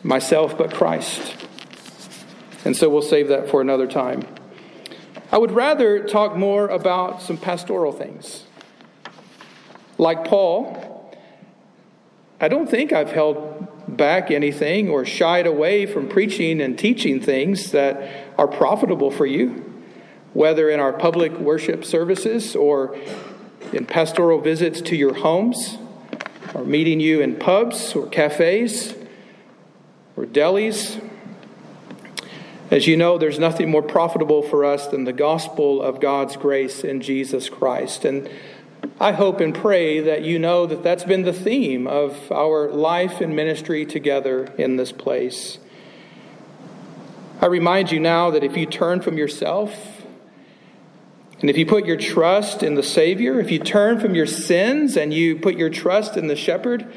myself 0.02 0.58
but 0.58 0.74
Christ. 0.74 1.34
And 2.64 2.76
so 2.76 2.88
we'll 2.88 3.02
save 3.02 3.28
that 3.28 3.48
for 3.48 3.60
another 3.60 3.86
time. 3.86 4.26
I 5.30 5.38
would 5.38 5.52
rather 5.52 6.04
talk 6.04 6.36
more 6.36 6.68
about 6.68 7.22
some 7.22 7.36
pastoral 7.36 7.92
things. 7.92 8.44
Like 9.98 10.24
Paul, 10.24 11.16
I 12.40 12.48
don't 12.48 12.68
think 12.68 12.92
I've 12.92 13.12
held 13.12 13.96
back 13.96 14.30
anything 14.30 14.88
or 14.90 15.04
shied 15.04 15.46
away 15.46 15.86
from 15.86 16.08
preaching 16.08 16.60
and 16.60 16.78
teaching 16.78 17.20
things 17.20 17.70
that 17.70 18.34
are 18.36 18.48
profitable 18.48 19.10
for 19.10 19.26
you, 19.26 19.82
whether 20.34 20.68
in 20.68 20.80
our 20.80 20.92
public 20.92 21.32
worship 21.38 21.84
services 21.84 22.54
or 22.54 22.96
in 23.72 23.86
pastoral 23.86 24.40
visits 24.40 24.80
to 24.82 24.96
your 24.96 25.14
homes, 25.14 25.78
or 26.54 26.64
meeting 26.64 27.00
you 27.00 27.20
in 27.20 27.36
pubs 27.36 27.94
or 27.94 28.06
cafes 28.06 28.94
or 30.16 30.24
delis. 30.24 31.02
As 32.70 32.86
you 32.86 32.96
know, 32.96 33.18
there's 33.18 33.38
nothing 33.38 33.70
more 33.70 33.82
profitable 33.82 34.42
for 34.42 34.64
us 34.64 34.88
than 34.88 35.04
the 35.04 35.12
gospel 35.12 35.80
of 35.80 36.00
God's 36.00 36.36
grace 36.36 36.82
in 36.82 37.00
Jesus 37.00 37.48
Christ. 37.48 38.04
And 38.04 38.28
I 38.98 39.12
hope 39.12 39.40
and 39.40 39.54
pray 39.54 40.00
that 40.00 40.22
you 40.22 40.38
know 40.38 40.66
that 40.66 40.82
that's 40.82 41.04
been 41.04 41.22
the 41.22 41.32
theme 41.32 41.86
of 41.86 42.32
our 42.32 42.70
life 42.70 43.20
and 43.20 43.36
ministry 43.36 43.84
together 43.84 44.52
in 44.58 44.76
this 44.76 44.90
place. 44.90 45.58
I 47.40 47.46
remind 47.46 47.92
you 47.92 48.00
now 48.00 48.30
that 48.30 48.42
if 48.42 48.56
you 48.56 48.66
turn 48.66 49.02
from 49.02 49.18
yourself 49.18 49.95
and 51.40 51.50
if 51.50 51.58
you 51.58 51.66
put 51.66 51.84
your 51.84 51.98
trust 51.98 52.62
in 52.62 52.74
the 52.74 52.82
Savior, 52.82 53.38
if 53.38 53.50
you 53.50 53.58
turn 53.58 54.00
from 54.00 54.14
your 54.14 54.26
sins 54.26 54.96
and 54.96 55.12
you 55.12 55.36
put 55.36 55.56
your 55.56 55.68
trust 55.68 56.16
in 56.16 56.28
the 56.28 56.36
shepherd, 56.36 56.90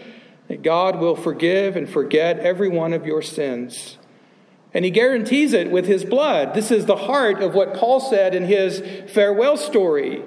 God 0.63 0.99
will 0.99 1.15
forgive 1.15 1.75
and 1.75 1.89
forget 1.89 2.39
every 2.39 2.69
one 2.69 2.93
of 2.93 3.05
your 3.05 3.21
sins. 3.21 3.97
And 4.73 4.85
he 4.85 4.91
guarantees 4.91 5.53
it 5.53 5.71
with 5.71 5.87
his 5.87 6.05
blood. 6.05 6.53
This 6.53 6.71
is 6.71 6.85
the 6.85 6.95
heart 6.95 7.41
of 7.41 7.53
what 7.53 7.73
Paul 7.73 7.99
said 7.99 8.33
in 8.33 8.45
his 8.45 8.81
farewell 9.11 9.57
story. 9.57 10.23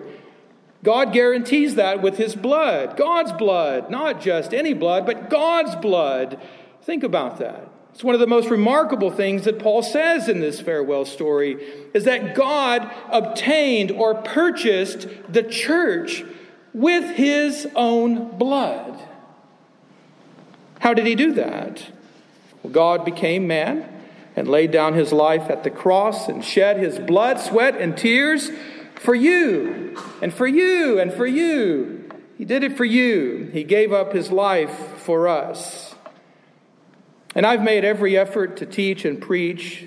God 0.82 1.12
guarantees 1.12 1.76
that 1.76 2.02
with 2.02 2.16
his 2.16 2.34
blood, 2.34 2.96
God's 2.96 3.32
blood, 3.32 3.88
not 3.88 4.20
just 4.20 4.52
any 4.52 4.74
blood, 4.74 5.06
but 5.06 5.30
God's 5.30 5.76
blood. 5.76 6.40
Think 6.82 7.04
about 7.04 7.38
that. 7.38 7.68
It's 7.92 8.02
one 8.02 8.14
of 8.14 8.20
the 8.20 8.26
most 8.26 8.50
remarkable 8.50 9.10
things 9.10 9.44
that 9.44 9.58
Paul 9.58 9.82
says 9.82 10.28
in 10.28 10.40
this 10.40 10.60
farewell 10.60 11.04
story 11.04 11.62
is 11.92 12.04
that 12.04 12.34
God 12.34 12.90
obtained 13.10 13.90
or 13.90 14.14
purchased 14.14 15.06
the 15.28 15.42
church 15.42 16.24
with 16.72 17.16
his 17.16 17.68
own 17.74 18.38
blood. 18.38 18.98
How 20.80 20.94
did 20.94 21.06
he 21.06 21.14
do 21.14 21.32
that? 21.34 21.86
Well, 22.62 22.72
God 22.72 23.04
became 23.04 23.46
man 23.46 23.88
and 24.34 24.48
laid 24.48 24.70
down 24.70 24.94
his 24.94 25.12
life 25.12 25.50
at 25.50 25.62
the 25.62 25.70
cross 25.70 26.28
and 26.28 26.44
shed 26.44 26.78
his 26.78 26.98
blood, 26.98 27.38
sweat, 27.38 27.76
and 27.76 27.96
tears 27.96 28.50
for 28.94 29.14
you 29.14 29.98
and 30.22 30.32
for 30.32 30.46
you 30.46 30.98
and 30.98 31.12
for 31.12 31.26
you. 31.26 32.08
He 32.38 32.44
did 32.44 32.64
it 32.64 32.76
for 32.76 32.84
you. 32.84 33.50
He 33.52 33.62
gave 33.64 33.92
up 33.92 34.12
his 34.12 34.32
life 34.32 34.96
for 34.96 35.28
us. 35.28 35.91
And 37.34 37.46
I've 37.46 37.62
made 37.62 37.84
every 37.84 38.16
effort 38.16 38.58
to 38.58 38.66
teach 38.66 39.04
and 39.04 39.20
preach 39.20 39.86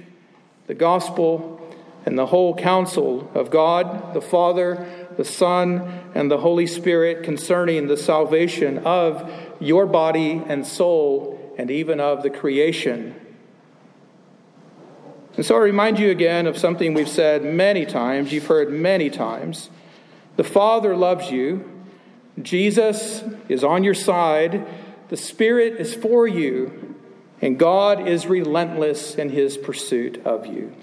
the 0.67 0.73
gospel 0.73 1.61
and 2.05 2.17
the 2.17 2.25
whole 2.27 2.55
counsel 2.55 3.29
of 3.33 3.49
God, 3.49 4.13
the 4.13 4.21
Father, 4.21 4.87
the 5.17 5.25
Son, 5.25 6.11
and 6.13 6.29
the 6.29 6.37
Holy 6.37 6.67
Spirit 6.67 7.23
concerning 7.23 7.87
the 7.87 7.97
salvation 7.97 8.79
of 8.79 9.31
your 9.59 9.85
body 9.85 10.43
and 10.47 10.65
soul 10.65 11.53
and 11.57 11.71
even 11.71 11.99
of 11.99 12.23
the 12.23 12.29
creation. 12.29 13.15
And 15.35 15.45
so 15.45 15.55
I 15.55 15.59
remind 15.59 15.99
you 15.99 16.11
again 16.11 16.47
of 16.47 16.57
something 16.57 16.93
we've 16.93 17.09
said 17.09 17.43
many 17.43 17.85
times, 17.85 18.31
you've 18.31 18.47
heard 18.47 18.71
many 18.71 19.09
times. 19.09 19.69
The 20.37 20.43
Father 20.43 20.95
loves 20.95 21.31
you, 21.31 21.69
Jesus 22.41 23.23
is 23.49 23.63
on 23.63 23.83
your 23.83 23.93
side, 23.93 24.65
the 25.09 25.17
Spirit 25.17 25.79
is 25.79 25.93
for 25.93 26.27
you, 26.27 26.94
and 27.41 27.59
God 27.59 28.07
is 28.07 28.25
relentless 28.25 29.15
in 29.15 29.29
his 29.29 29.57
pursuit 29.57 30.25
of 30.25 30.45
you. 30.45 30.73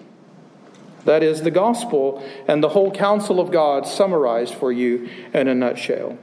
That 1.04 1.22
is 1.22 1.42
the 1.42 1.50
gospel 1.50 2.24
and 2.46 2.62
the 2.62 2.68
whole 2.68 2.90
counsel 2.90 3.40
of 3.40 3.50
God 3.50 3.86
summarized 3.86 4.54
for 4.54 4.70
you 4.70 5.08
in 5.34 5.48
a 5.48 5.54
nutshell. 5.54 6.18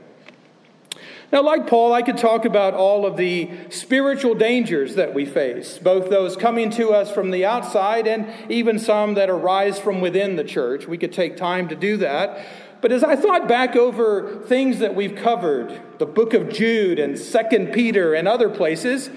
Now, 1.31 1.43
like 1.43 1.67
Paul, 1.67 1.93
I 1.93 2.01
could 2.01 2.17
talk 2.17 2.45
about 2.45 2.73
all 2.73 3.05
of 3.05 3.15
the 3.15 3.51
spiritual 3.69 4.33
dangers 4.33 4.95
that 4.95 5.13
we 5.13 5.25
face, 5.25 5.77
both 5.77 6.09
those 6.09 6.35
coming 6.35 6.71
to 6.71 6.89
us 6.89 7.11
from 7.11 7.29
the 7.29 7.45
outside 7.45 8.07
and 8.07 8.27
even 8.51 8.79
some 8.79 9.13
that 9.13 9.29
arise 9.29 9.79
from 9.79 10.01
within 10.01 10.37
the 10.37 10.43
church. 10.43 10.87
We 10.87 10.97
could 10.97 11.13
take 11.13 11.37
time 11.37 11.67
to 11.67 11.75
do 11.75 11.97
that. 11.97 12.47
But 12.81 12.91
as 12.91 13.03
I 13.03 13.15
thought 13.15 13.47
back 13.47 13.75
over 13.75 14.41
things 14.47 14.79
that 14.79 14.95
we've 14.95 15.15
covered, 15.15 15.79
the 15.99 16.05
book 16.07 16.33
of 16.33 16.49
Jude 16.49 16.97
and 16.97 17.19
Second 17.19 17.73
Peter 17.73 18.15
and 18.15 18.27
other 18.27 18.49
places, 18.49 19.11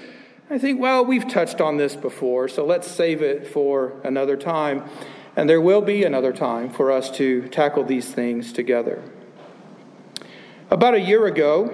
I 0.53 0.59
think, 0.59 0.79
well, 0.79 1.03
we've 1.03 1.27
touched 1.27 1.61
on 1.61 1.77
this 1.77 1.95
before, 1.95 2.47
so 2.47 2.63
let's 2.63 2.87
save 2.87 3.23
it 3.23 3.47
for 3.47 3.93
another 4.03 4.37
time. 4.37 4.87
And 5.35 5.49
there 5.49 5.59
will 5.59 5.81
be 5.81 6.03
another 6.03 6.31
time 6.31 6.69
for 6.69 6.91
us 6.91 7.09
to 7.17 7.47
tackle 7.47 7.83
these 7.83 8.11
things 8.13 8.53
together. 8.53 9.01
About 10.69 10.93
a 10.93 10.99
year 10.99 11.25
ago, 11.25 11.73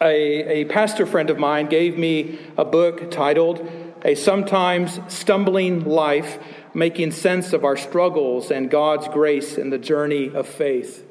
a, 0.00 0.62
a 0.62 0.64
pastor 0.66 1.06
friend 1.06 1.28
of 1.28 1.40
mine 1.40 1.66
gave 1.66 1.98
me 1.98 2.38
a 2.56 2.64
book 2.64 3.10
titled 3.10 3.68
A 4.04 4.14
Sometimes 4.14 5.00
Stumbling 5.08 5.84
Life 5.84 6.38
Making 6.74 7.10
Sense 7.10 7.52
of 7.52 7.64
Our 7.64 7.76
Struggles 7.76 8.52
and 8.52 8.70
God's 8.70 9.08
Grace 9.08 9.58
in 9.58 9.70
the 9.70 9.78
Journey 9.78 10.32
of 10.32 10.46
Faith. 10.46 11.04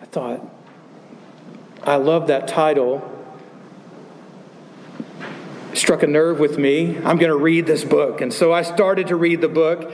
I 0.00 0.06
thought, 0.06 0.52
I 1.84 1.94
love 1.94 2.26
that 2.26 2.48
title. 2.48 3.20
Struck 5.82 6.04
a 6.04 6.06
nerve 6.06 6.38
with 6.38 6.58
me. 6.58 6.96
I'm 6.98 7.16
going 7.16 7.32
to 7.32 7.36
read 7.36 7.66
this 7.66 7.82
book. 7.82 8.20
And 8.20 8.32
so 8.32 8.52
I 8.52 8.62
started 8.62 9.08
to 9.08 9.16
read 9.16 9.40
the 9.40 9.48
book, 9.48 9.92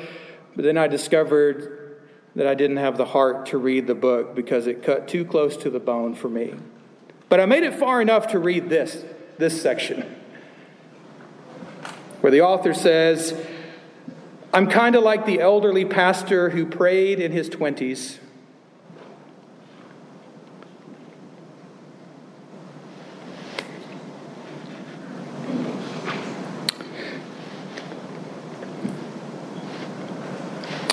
but 0.54 0.62
then 0.62 0.76
I 0.76 0.86
discovered 0.86 1.96
that 2.36 2.46
I 2.46 2.52
didn't 2.52 2.76
have 2.76 2.98
the 2.98 3.06
heart 3.06 3.46
to 3.46 3.56
read 3.56 3.86
the 3.86 3.94
book 3.94 4.34
because 4.34 4.66
it 4.66 4.82
cut 4.82 5.08
too 5.08 5.24
close 5.24 5.56
to 5.56 5.70
the 5.70 5.80
bone 5.80 6.14
for 6.14 6.28
me. 6.28 6.52
But 7.30 7.40
I 7.40 7.46
made 7.46 7.62
it 7.62 7.72
far 7.72 8.02
enough 8.02 8.26
to 8.32 8.38
read 8.38 8.68
this, 8.68 9.02
this 9.38 9.62
section, 9.62 10.02
where 12.20 12.30
the 12.30 12.42
author 12.42 12.74
says, 12.74 13.32
I'm 14.52 14.68
kind 14.68 14.94
of 14.94 15.02
like 15.02 15.24
the 15.24 15.40
elderly 15.40 15.86
pastor 15.86 16.50
who 16.50 16.66
prayed 16.66 17.18
in 17.18 17.32
his 17.32 17.48
20s. 17.48 18.18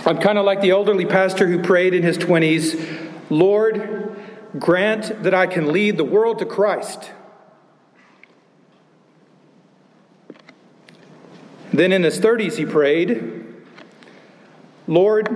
I'm 0.07 0.19
kind 0.19 0.37
of 0.37 0.45
like 0.45 0.61
the 0.61 0.69
elderly 0.69 1.05
pastor 1.05 1.47
who 1.47 1.63
prayed 1.63 1.95
in 1.95 2.03
his 2.03 2.17
20s 2.17 3.11
Lord, 3.31 4.15
Grant 4.59 5.23
that 5.23 5.33
I 5.33 5.47
can 5.47 5.73
lead 5.73 5.97
the 5.97 6.03
world 6.03 6.39
to 6.39 6.45
Christ. 6.45 7.11
Then 11.73 11.91
in 11.91 12.03
his 12.03 12.19
30s, 12.19 12.55
he 12.55 12.65
prayed, 12.65 13.43
Lord, 14.87 15.27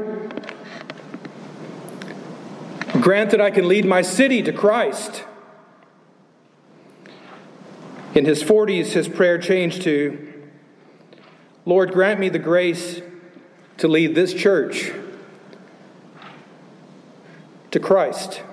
grant 3.01 3.31
that 3.31 3.41
I 3.41 3.51
can 3.51 3.67
lead 3.67 3.83
my 3.83 4.01
city 4.01 4.41
to 4.43 4.53
Christ. 4.53 5.25
In 8.15 8.23
his 8.23 8.41
40s, 8.41 8.91
his 8.91 9.09
prayer 9.09 9.37
changed 9.37 9.81
to, 9.81 10.49
Lord, 11.65 11.91
grant 11.91 12.19
me 12.21 12.29
the 12.29 12.39
grace 12.39 13.01
to 13.79 13.87
lead 13.87 14.13
this 14.13 14.33
church 14.33 14.91
to 17.71 17.79
Christ. 17.79 18.43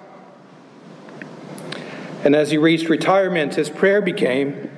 And 2.24 2.34
as 2.34 2.50
he 2.50 2.58
reached 2.58 2.88
retirement, 2.88 3.54
his 3.54 3.68
prayer 3.68 4.00
became 4.00 4.70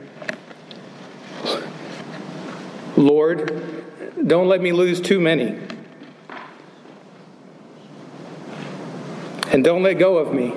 Lord, 2.97 3.85
don't 4.27 4.49
let 4.49 4.61
me 4.61 4.73
lose 4.73 5.01
too 5.01 5.21
many. 5.21 5.57
And 9.53 9.63
don't 9.63 9.83
let 9.83 9.95
go 9.95 10.19
of 10.19 10.35
me. 10.35 10.53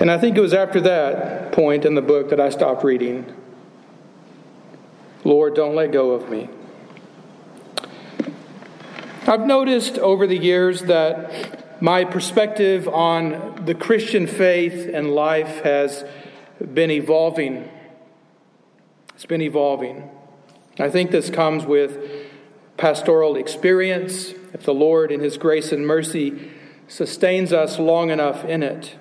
And 0.00 0.10
I 0.10 0.18
think 0.18 0.36
it 0.36 0.40
was 0.40 0.52
after 0.52 0.80
that 0.80 1.52
point 1.52 1.84
in 1.84 1.94
the 1.94 2.02
book 2.02 2.30
that 2.30 2.40
I 2.40 2.48
stopped 2.48 2.82
reading. 2.84 3.32
Lord, 5.24 5.54
don't 5.54 5.74
let 5.74 5.90
go 5.90 6.10
of 6.10 6.28
me. 6.28 6.50
I've 9.26 9.46
noticed 9.46 9.96
over 9.98 10.26
the 10.26 10.36
years 10.36 10.82
that 10.82 11.80
my 11.80 12.04
perspective 12.04 12.86
on 12.86 13.64
the 13.64 13.74
Christian 13.74 14.26
faith 14.26 14.88
and 14.92 15.12
life 15.12 15.62
has 15.62 16.04
been 16.74 16.90
evolving. 16.90 17.70
It's 19.14 19.24
been 19.24 19.40
evolving. 19.40 20.10
I 20.78 20.90
think 20.90 21.10
this 21.10 21.30
comes 21.30 21.64
with 21.64 21.98
pastoral 22.76 23.36
experience. 23.36 24.34
If 24.52 24.64
the 24.64 24.74
Lord, 24.74 25.10
in 25.10 25.20
His 25.20 25.38
grace 25.38 25.72
and 25.72 25.86
mercy, 25.86 26.50
sustains 26.86 27.50
us 27.50 27.78
long 27.78 28.10
enough 28.10 28.44
in 28.44 28.62
it, 28.62 28.96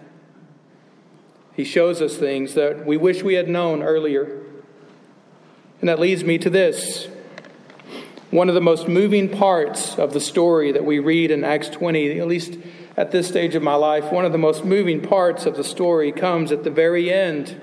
He 1.53 1.65
shows 1.65 2.01
us 2.01 2.15
things 2.15 2.53
that 2.53 2.86
we 2.86 2.95
wish 2.95 3.23
we 3.23 3.33
had 3.33 3.49
known 3.49 3.83
earlier. 3.83 4.42
And 5.84 5.89
that 5.89 6.00
leads 6.00 6.24
me 6.24 6.38
to 6.38 6.50
this. 6.50 7.10
One 8.32 8.48
of 8.48 8.56
the 8.56 8.62
most 8.62 8.88
moving 8.88 9.28
parts 9.28 9.98
of 9.98 10.13
the 10.13 10.22
story 10.22 10.72
that 10.72 10.86
we 10.86 11.00
read 11.00 11.30
in 11.30 11.43
Acts 11.43 11.67
20, 11.67 12.22
at 12.22 12.26
least 12.30 12.58
at 12.96 13.12
this 13.12 13.28
stage 13.28 13.54
of 13.54 13.63
my 13.63 13.76
life, 13.76 14.10
one 14.10 14.24
of 14.24 14.32
the 14.32 14.38
most 14.38 14.63
moving 14.63 15.02
parts 15.02 15.46
of 15.46 15.58
the 15.58 15.63
story 15.65 16.13
comes 16.13 16.54
at 16.54 16.63
the 16.63 16.69
very 16.72 17.12
end. 17.12 17.62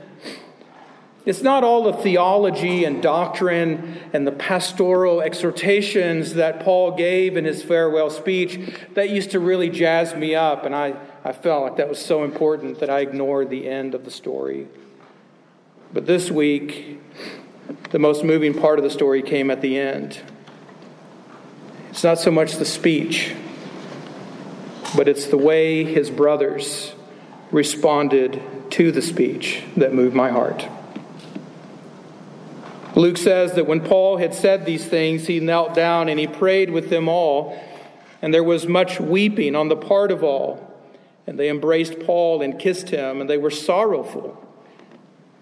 It's 1.25 1.41
not 1.41 1.65
all 1.65 1.85
the 1.85 1.95
theology 1.95 2.85
and 2.85 3.03
doctrine 3.03 3.99
and 4.13 4.27
the 4.27 4.33
pastoral 4.33 5.23
exhortations 5.23 6.35
that 6.35 6.61
Paul 6.61 6.95
gave 6.95 7.39
in 7.39 7.47
his 7.47 7.63
farewell 7.63 8.11
speech 8.11 8.61
that 8.93 9.09
used 9.09 9.31
to 9.31 9.41
really 9.41 9.71
jazz 9.71 10.15
me 10.15 10.35
up, 10.35 10.67
and 10.67 10.77
I, 10.77 10.95
I 11.25 11.33
felt 11.33 11.63
like 11.63 11.77
that 11.79 11.89
was 11.89 12.05
so 12.05 12.23
important 12.23 12.81
that 12.81 12.91
I 12.91 13.01
ignored 13.01 13.49
the 13.49 13.67
end 13.67 13.95
of 13.95 14.05
the 14.05 14.11
story. 14.11 14.67
But 15.91 16.07
this 16.07 16.31
week, 16.31 17.01
the 17.91 17.99
most 17.99 18.25
moving 18.25 18.55
part 18.55 18.79
of 18.79 18.85
the 18.85 18.91
story 18.91 19.23
came 19.23 19.51
at 19.51 19.61
the 19.61 19.79
end. 19.79 20.21
It's 21.91 22.05
not 22.05 22.19
so 22.19 22.31
much 22.31 22.57
the 22.57 22.65
speech 22.65 23.35
but 24.97 25.09
it's 25.09 25.27
the 25.27 25.37
way 25.37 25.85
his 25.85 26.11
brothers 26.11 26.93
responded 27.51 28.43
to 28.71 28.93
the 28.93 29.03
speech 29.03 29.63
that 29.77 29.93
moved 29.93 30.15
my 30.15 30.31
heart. 30.31 30.67
Luke 32.97 33.17
says 33.17 33.55
that 33.55 33.67
when 33.67 33.81
Paul 33.81 34.17
had 34.17 34.35
said 34.35 34.67
these 34.67 34.85
things, 34.85 35.27
he 35.27 35.41
knelt 35.41 35.75
down 35.75 36.09
and 36.09 36.19
he 36.19 36.27
prayed 36.27 36.71
with 36.71 36.91
them 36.91 37.09
all, 37.09 37.59
and 38.21 38.35
there 38.35 38.45
was 38.45 38.67
much 38.67 39.01
weeping 39.01 39.55
on 39.55 39.69
the 39.69 39.77
part 39.77 40.11
of 40.11 40.25
all. 40.25 40.67
And 41.27 41.39
they 41.39 41.49
embraced 41.49 42.01
Paul 42.01 42.43
and 42.43 42.59
kissed 42.59 42.91
him, 42.91 43.21
and 43.21 43.31
they 43.31 43.39
were 43.39 43.51
sorrowful. 43.51 44.45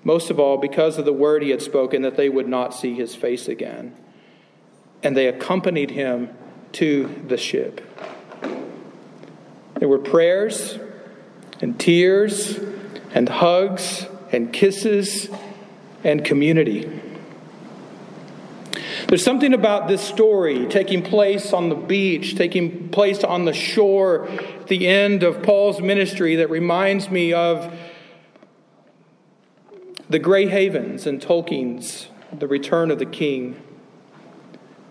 Most 0.08 0.30
of 0.30 0.40
all 0.40 0.56
because 0.56 0.96
of 0.96 1.04
the 1.04 1.12
word 1.12 1.42
he 1.42 1.50
had 1.50 1.60
spoken 1.60 2.00
that 2.00 2.16
they 2.16 2.30
would 2.30 2.48
not 2.48 2.72
see 2.72 2.94
his 2.94 3.14
face 3.14 3.46
again. 3.46 3.94
And 5.02 5.14
they 5.14 5.26
accompanied 5.26 5.90
him 5.90 6.30
to 6.72 7.14
the 7.26 7.36
ship. 7.36 7.86
There 9.74 9.86
were 9.86 9.98
prayers 9.98 10.78
and 11.60 11.78
tears 11.78 12.58
and 13.12 13.28
hugs 13.28 14.06
and 14.32 14.50
kisses 14.50 15.28
and 16.02 16.24
community. 16.24 17.02
There's 19.08 19.22
something 19.22 19.52
about 19.52 19.88
this 19.88 20.00
story 20.00 20.64
taking 20.68 21.02
place 21.02 21.52
on 21.52 21.68
the 21.68 21.74
beach, 21.74 22.34
taking 22.34 22.88
place 22.88 23.22
on 23.24 23.44
the 23.44 23.52
shore, 23.52 24.26
at 24.26 24.68
the 24.68 24.88
end 24.88 25.22
of 25.22 25.42
Paul's 25.42 25.82
ministry, 25.82 26.36
that 26.36 26.48
reminds 26.48 27.10
me 27.10 27.34
of 27.34 27.70
the 30.08 30.18
Grey 30.18 30.46
Havens 30.46 31.06
and 31.06 31.20
Tolkien's 31.20 32.08
The 32.32 32.48
Return 32.48 32.90
of 32.90 32.98
the 32.98 33.06
King. 33.06 33.62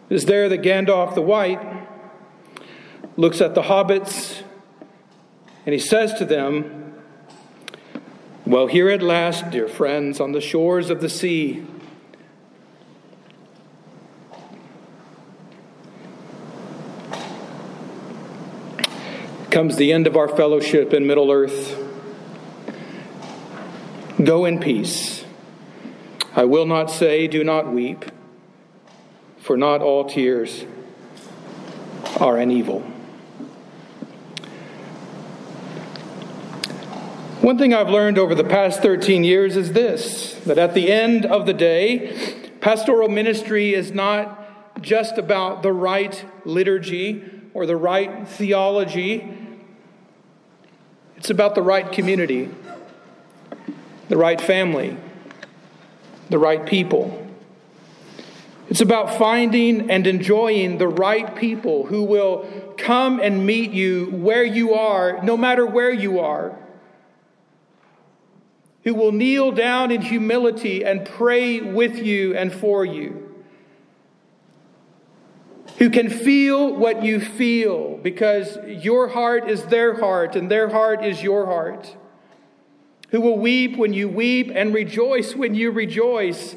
It 0.10 0.16
is 0.16 0.26
there 0.26 0.48
that 0.48 0.62
Gandalf 0.62 1.16
the 1.16 1.22
White 1.22 1.62
looks 3.16 3.42
at 3.42 3.56
the 3.56 3.64
hobbits 3.64 4.44
and 5.66 5.74
he 5.74 5.80
says 5.80 6.14
to 6.16 6.26
them, 6.26 6.94
Well, 8.46 8.68
here 8.68 8.90
at 8.90 9.02
last, 9.02 9.50
dear 9.50 9.68
friends, 9.68 10.20
on 10.20 10.32
the 10.32 10.40
shores 10.40 10.90
of 10.90 11.02
the 11.02 11.10
sea, 11.10 11.66
comes 19.50 19.76
the 19.78 19.92
end 19.92 20.06
of 20.06 20.16
our 20.16 20.28
fellowship 20.28 20.94
in 20.94 21.08
Middle 21.08 21.32
Earth. 21.32 21.87
Go 24.28 24.44
in 24.44 24.60
peace. 24.60 25.24
I 26.36 26.44
will 26.44 26.66
not 26.66 26.92
say, 26.92 27.30
do 27.30 27.46
not 27.46 27.72
weep, 27.72 28.04
for 29.38 29.56
not 29.56 29.82
all 29.82 30.04
tears 30.04 30.66
are 32.20 32.36
an 32.36 32.52
evil. 32.52 32.82
One 37.40 37.58
thing 37.58 37.74
I've 37.74 37.88
learned 37.88 38.18
over 38.18 38.36
the 38.36 38.44
past 38.44 38.82
13 38.82 39.24
years 39.24 39.56
is 39.56 39.72
this 39.72 40.34
that 40.46 40.58
at 40.58 40.74
the 40.74 40.92
end 40.92 41.26
of 41.26 41.46
the 41.46 41.54
day, 41.54 42.52
pastoral 42.60 43.08
ministry 43.08 43.74
is 43.74 43.94
not 43.94 44.82
just 44.82 45.18
about 45.18 45.64
the 45.64 45.72
right 45.72 46.26
liturgy 46.44 47.24
or 47.54 47.66
the 47.66 47.78
right 47.78 48.28
theology 48.28 49.48
it's 51.18 51.32
about 51.32 51.56
the 51.56 51.64
right 51.64 51.92
community, 51.92 52.50
the 54.10 54.18
right 54.18 54.40
family, 54.40 54.98
the 56.30 56.38
right 56.38 56.66
people. 56.66 57.26
It's 58.70 58.82
about 58.82 59.18
finding 59.18 59.90
and 59.90 60.06
enjoying 60.06 60.78
the 60.78 60.88
right 60.88 61.36
people 61.36 61.86
who 61.86 62.04
will 62.04 62.74
come 62.78 63.20
and 63.20 63.46
meet 63.46 63.72
you 63.72 64.08
where 64.08 64.44
you 64.44 64.74
are, 64.74 65.22
no 65.24 65.38
matter 65.38 65.66
where 65.66 65.92
you 65.92 66.20
are. 66.20 66.58
Who 68.84 68.94
will 68.94 69.12
kneel 69.12 69.52
down 69.52 69.92
in 69.92 70.02
humility 70.02 70.84
and 70.84 71.06
pray 71.06 71.62
with 71.62 71.98
you 71.98 72.36
and 72.36 72.54
for 72.54 72.86
you 72.86 73.28
who 75.78 75.90
can 75.92 76.10
feel 76.10 76.76
what 76.76 77.04
you 77.04 77.20
feel 77.20 77.98
because 77.98 78.58
your 78.66 79.10
heart 79.10 79.50
is 79.50 79.64
their 79.66 80.00
heart 80.00 80.36
and 80.36 80.50
their 80.50 80.70
heart 80.70 81.06
is 81.06 81.22
your 81.22 81.46
heart, 81.46 81.96
who 83.10 83.22
will 83.22 83.38
weep 83.38 83.78
when 83.78 83.94
you 83.94 84.10
weep 84.10 84.52
and 84.54 84.74
rejoice 84.74 85.36
when 85.36 85.56
you 85.56 85.72
rejoice, 85.72 86.56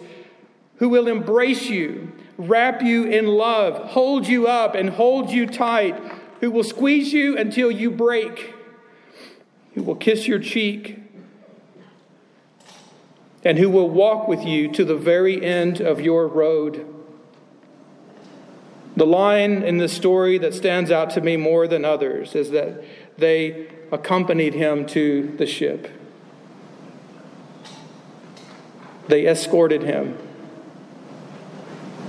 who 0.76 0.88
will 0.88 1.06
embrace 1.06 1.68
you, 1.68 2.12
wrap 2.36 2.82
you 2.82 3.04
in 3.04 3.26
love, 3.26 3.90
hold 3.90 4.26
you 4.26 4.46
up 4.46 4.74
and 4.74 4.90
hold 4.90 5.30
you 5.30 5.46
tight, 5.46 5.96
who 6.40 6.50
will 6.50 6.64
squeeze 6.64 7.12
you 7.12 7.36
until 7.36 7.70
you 7.70 7.90
break, 7.90 8.54
who 9.74 9.82
will 9.82 9.94
kiss 9.94 10.26
your 10.26 10.38
cheek. 10.38 10.96
And 13.42 13.56
who 13.56 13.70
will 13.70 13.88
walk 13.88 14.28
with 14.28 14.44
you 14.44 14.70
to 14.72 14.84
the 14.84 14.96
very 14.96 15.42
end 15.42 15.80
of 15.80 15.98
your 15.98 16.28
road. 16.28 16.86
The 18.96 19.06
line 19.06 19.62
in 19.62 19.78
the 19.78 19.88
story 19.88 20.36
that 20.36 20.52
stands 20.52 20.90
out 20.90 21.08
to 21.10 21.22
me 21.22 21.38
more 21.38 21.66
than 21.66 21.82
others 21.82 22.34
is 22.34 22.50
that 22.50 22.84
they 23.16 23.68
accompanied 23.90 24.52
him 24.52 24.84
to 24.88 25.34
the 25.38 25.46
ship. 25.46 25.88
They 29.10 29.26
escorted 29.26 29.82
him. 29.82 30.16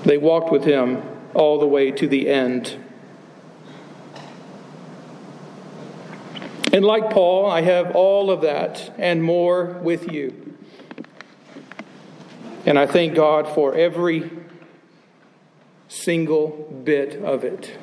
They 0.06 0.18
walked 0.18 0.52
with 0.52 0.64
him 0.64 1.02
all 1.34 1.60
the 1.60 1.66
way 1.66 1.90
to 1.90 2.08
the 2.08 2.30
end. 2.30 2.78
And 6.72 6.86
like 6.86 7.10
Paul, 7.10 7.50
I 7.50 7.62
have 7.62 7.96
all 7.96 8.30
of 8.30 8.42
that 8.42 8.94
and 9.00 9.24
more 9.24 9.80
with 9.82 10.12
you. 10.12 10.56
And 12.68 12.78
I 12.78 12.86
thank 12.86 13.16
God 13.16 13.48
for 13.48 13.74
every 13.74 14.30
single 15.88 16.50
bit 16.86 17.20
of 17.24 17.44
it. 17.44 17.78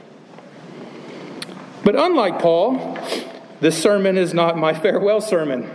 But 1.83 1.96
unlike 1.96 2.38
Paul, 2.38 2.96
this 3.61 3.83
sermon 3.83 4.16
is 4.16 4.33
not 4.33 4.57
my 4.57 4.72
farewell 4.72 5.20
sermon. 5.20 5.68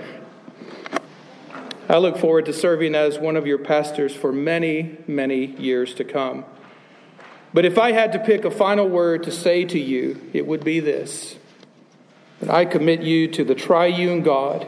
I 1.94 1.98
look 1.98 2.18
forward 2.18 2.46
to 2.46 2.54
serving 2.54 2.96
as 2.96 3.20
one 3.20 3.38
of 3.38 3.46
your 3.46 3.60
pastors 3.60 4.16
for 4.16 4.32
many, 4.32 4.98
many 5.06 5.46
years 5.46 5.94
to 5.96 6.04
come. 6.04 6.44
But 7.54 7.66
if 7.66 7.78
I 7.78 7.92
had 7.92 8.14
to 8.14 8.20
pick 8.20 8.46
a 8.46 8.52
final 8.52 8.90
word 8.90 9.22
to 9.24 9.32
say 9.32 9.64
to 9.66 9.80
you, 9.80 10.20
it 10.34 10.48
would 10.48 10.64
be 10.64 10.80
this 10.80 11.38
that 12.40 12.50
I 12.50 12.66
commit 12.66 13.04
you 13.04 13.28
to 13.30 13.44
the 13.44 13.54
triune 13.54 14.24
God, 14.24 14.68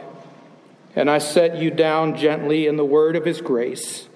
and 0.94 1.10
I 1.10 1.18
set 1.18 1.58
you 1.58 1.70
down 1.70 2.16
gently 2.16 2.68
in 2.68 2.76
the 2.76 2.84
word 2.84 3.16
of 3.16 3.24
his 3.24 3.40
grace 3.40 4.08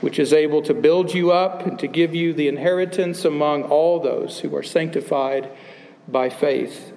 which 0.00 0.18
is 0.18 0.32
able 0.32 0.62
to 0.62 0.74
build 0.74 1.12
you 1.12 1.32
up 1.32 1.66
and 1.66 1.78
to 1.78 1.88
give 1.88 2.14
you 2.14 2.32
the 2.32 2.48
inheritance 2.48 3.24
among 3.24 3.64
all 3.64 4.00
those 4.00 4.40
who 4.40 4.54
are 4.54 4.62
sanctified 4.62 5.50
by 6.06 6.30
faith 6.30 6.92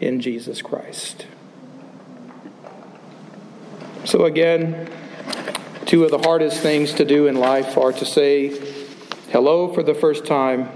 in 0.00 0.20
Jesus 0.20 0.62
Christ. 0.62 1.26
So, 4.04 4.26
again, 4.26 4.90
two 5.86 6.04
of 6.04 6.10
the 6.10 6.18
hardest 6.18 6.60
things 6.60 6.92
to 6.94 7.06
do 7.06 7.26
in 7.26 7.36
life 7.36 7.78
are 7.78 7.92
to 7.92 8.04
say 8.04 8.48
hello 9.30 9.72
for 9.72 9.82
the 9.82 9.94
first 9.94 10.26
time 10.26 10.68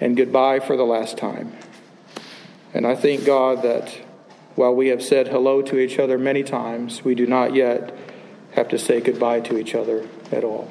and 0.00 0.16
goodbye 0.16 0.58
for 0.58 0.76
the 0.76 0.84
last 0.84 1.16
time. 1.16 1.56
And 2.74 2.84
I 2.84 2.96
thank 2.96 3.24
God 3.24 3.62
that 3.62 3.96
while 4.56 4.74
we 4.74 4.88
have 4.88 5.04
said 5.04 5.28
hello 5.28 5.62
to 5.62 5.78
each 5.78 6.00
other 6.00 6.18
many 6.18 6.42
times, 6.42 7.04
we 7.04 7.14
do 7.14 7.26
not 7.26 7.54
yet 7.54 7.96
have 8.54 8.68
to 8.70 8.78
say 8.78 9.00
goodbye 9.00 9.40
to 9.40 9.56
each 9.56 9.76
other 9.76 10.08
at 10.32 10.42
all. 10.42 10.68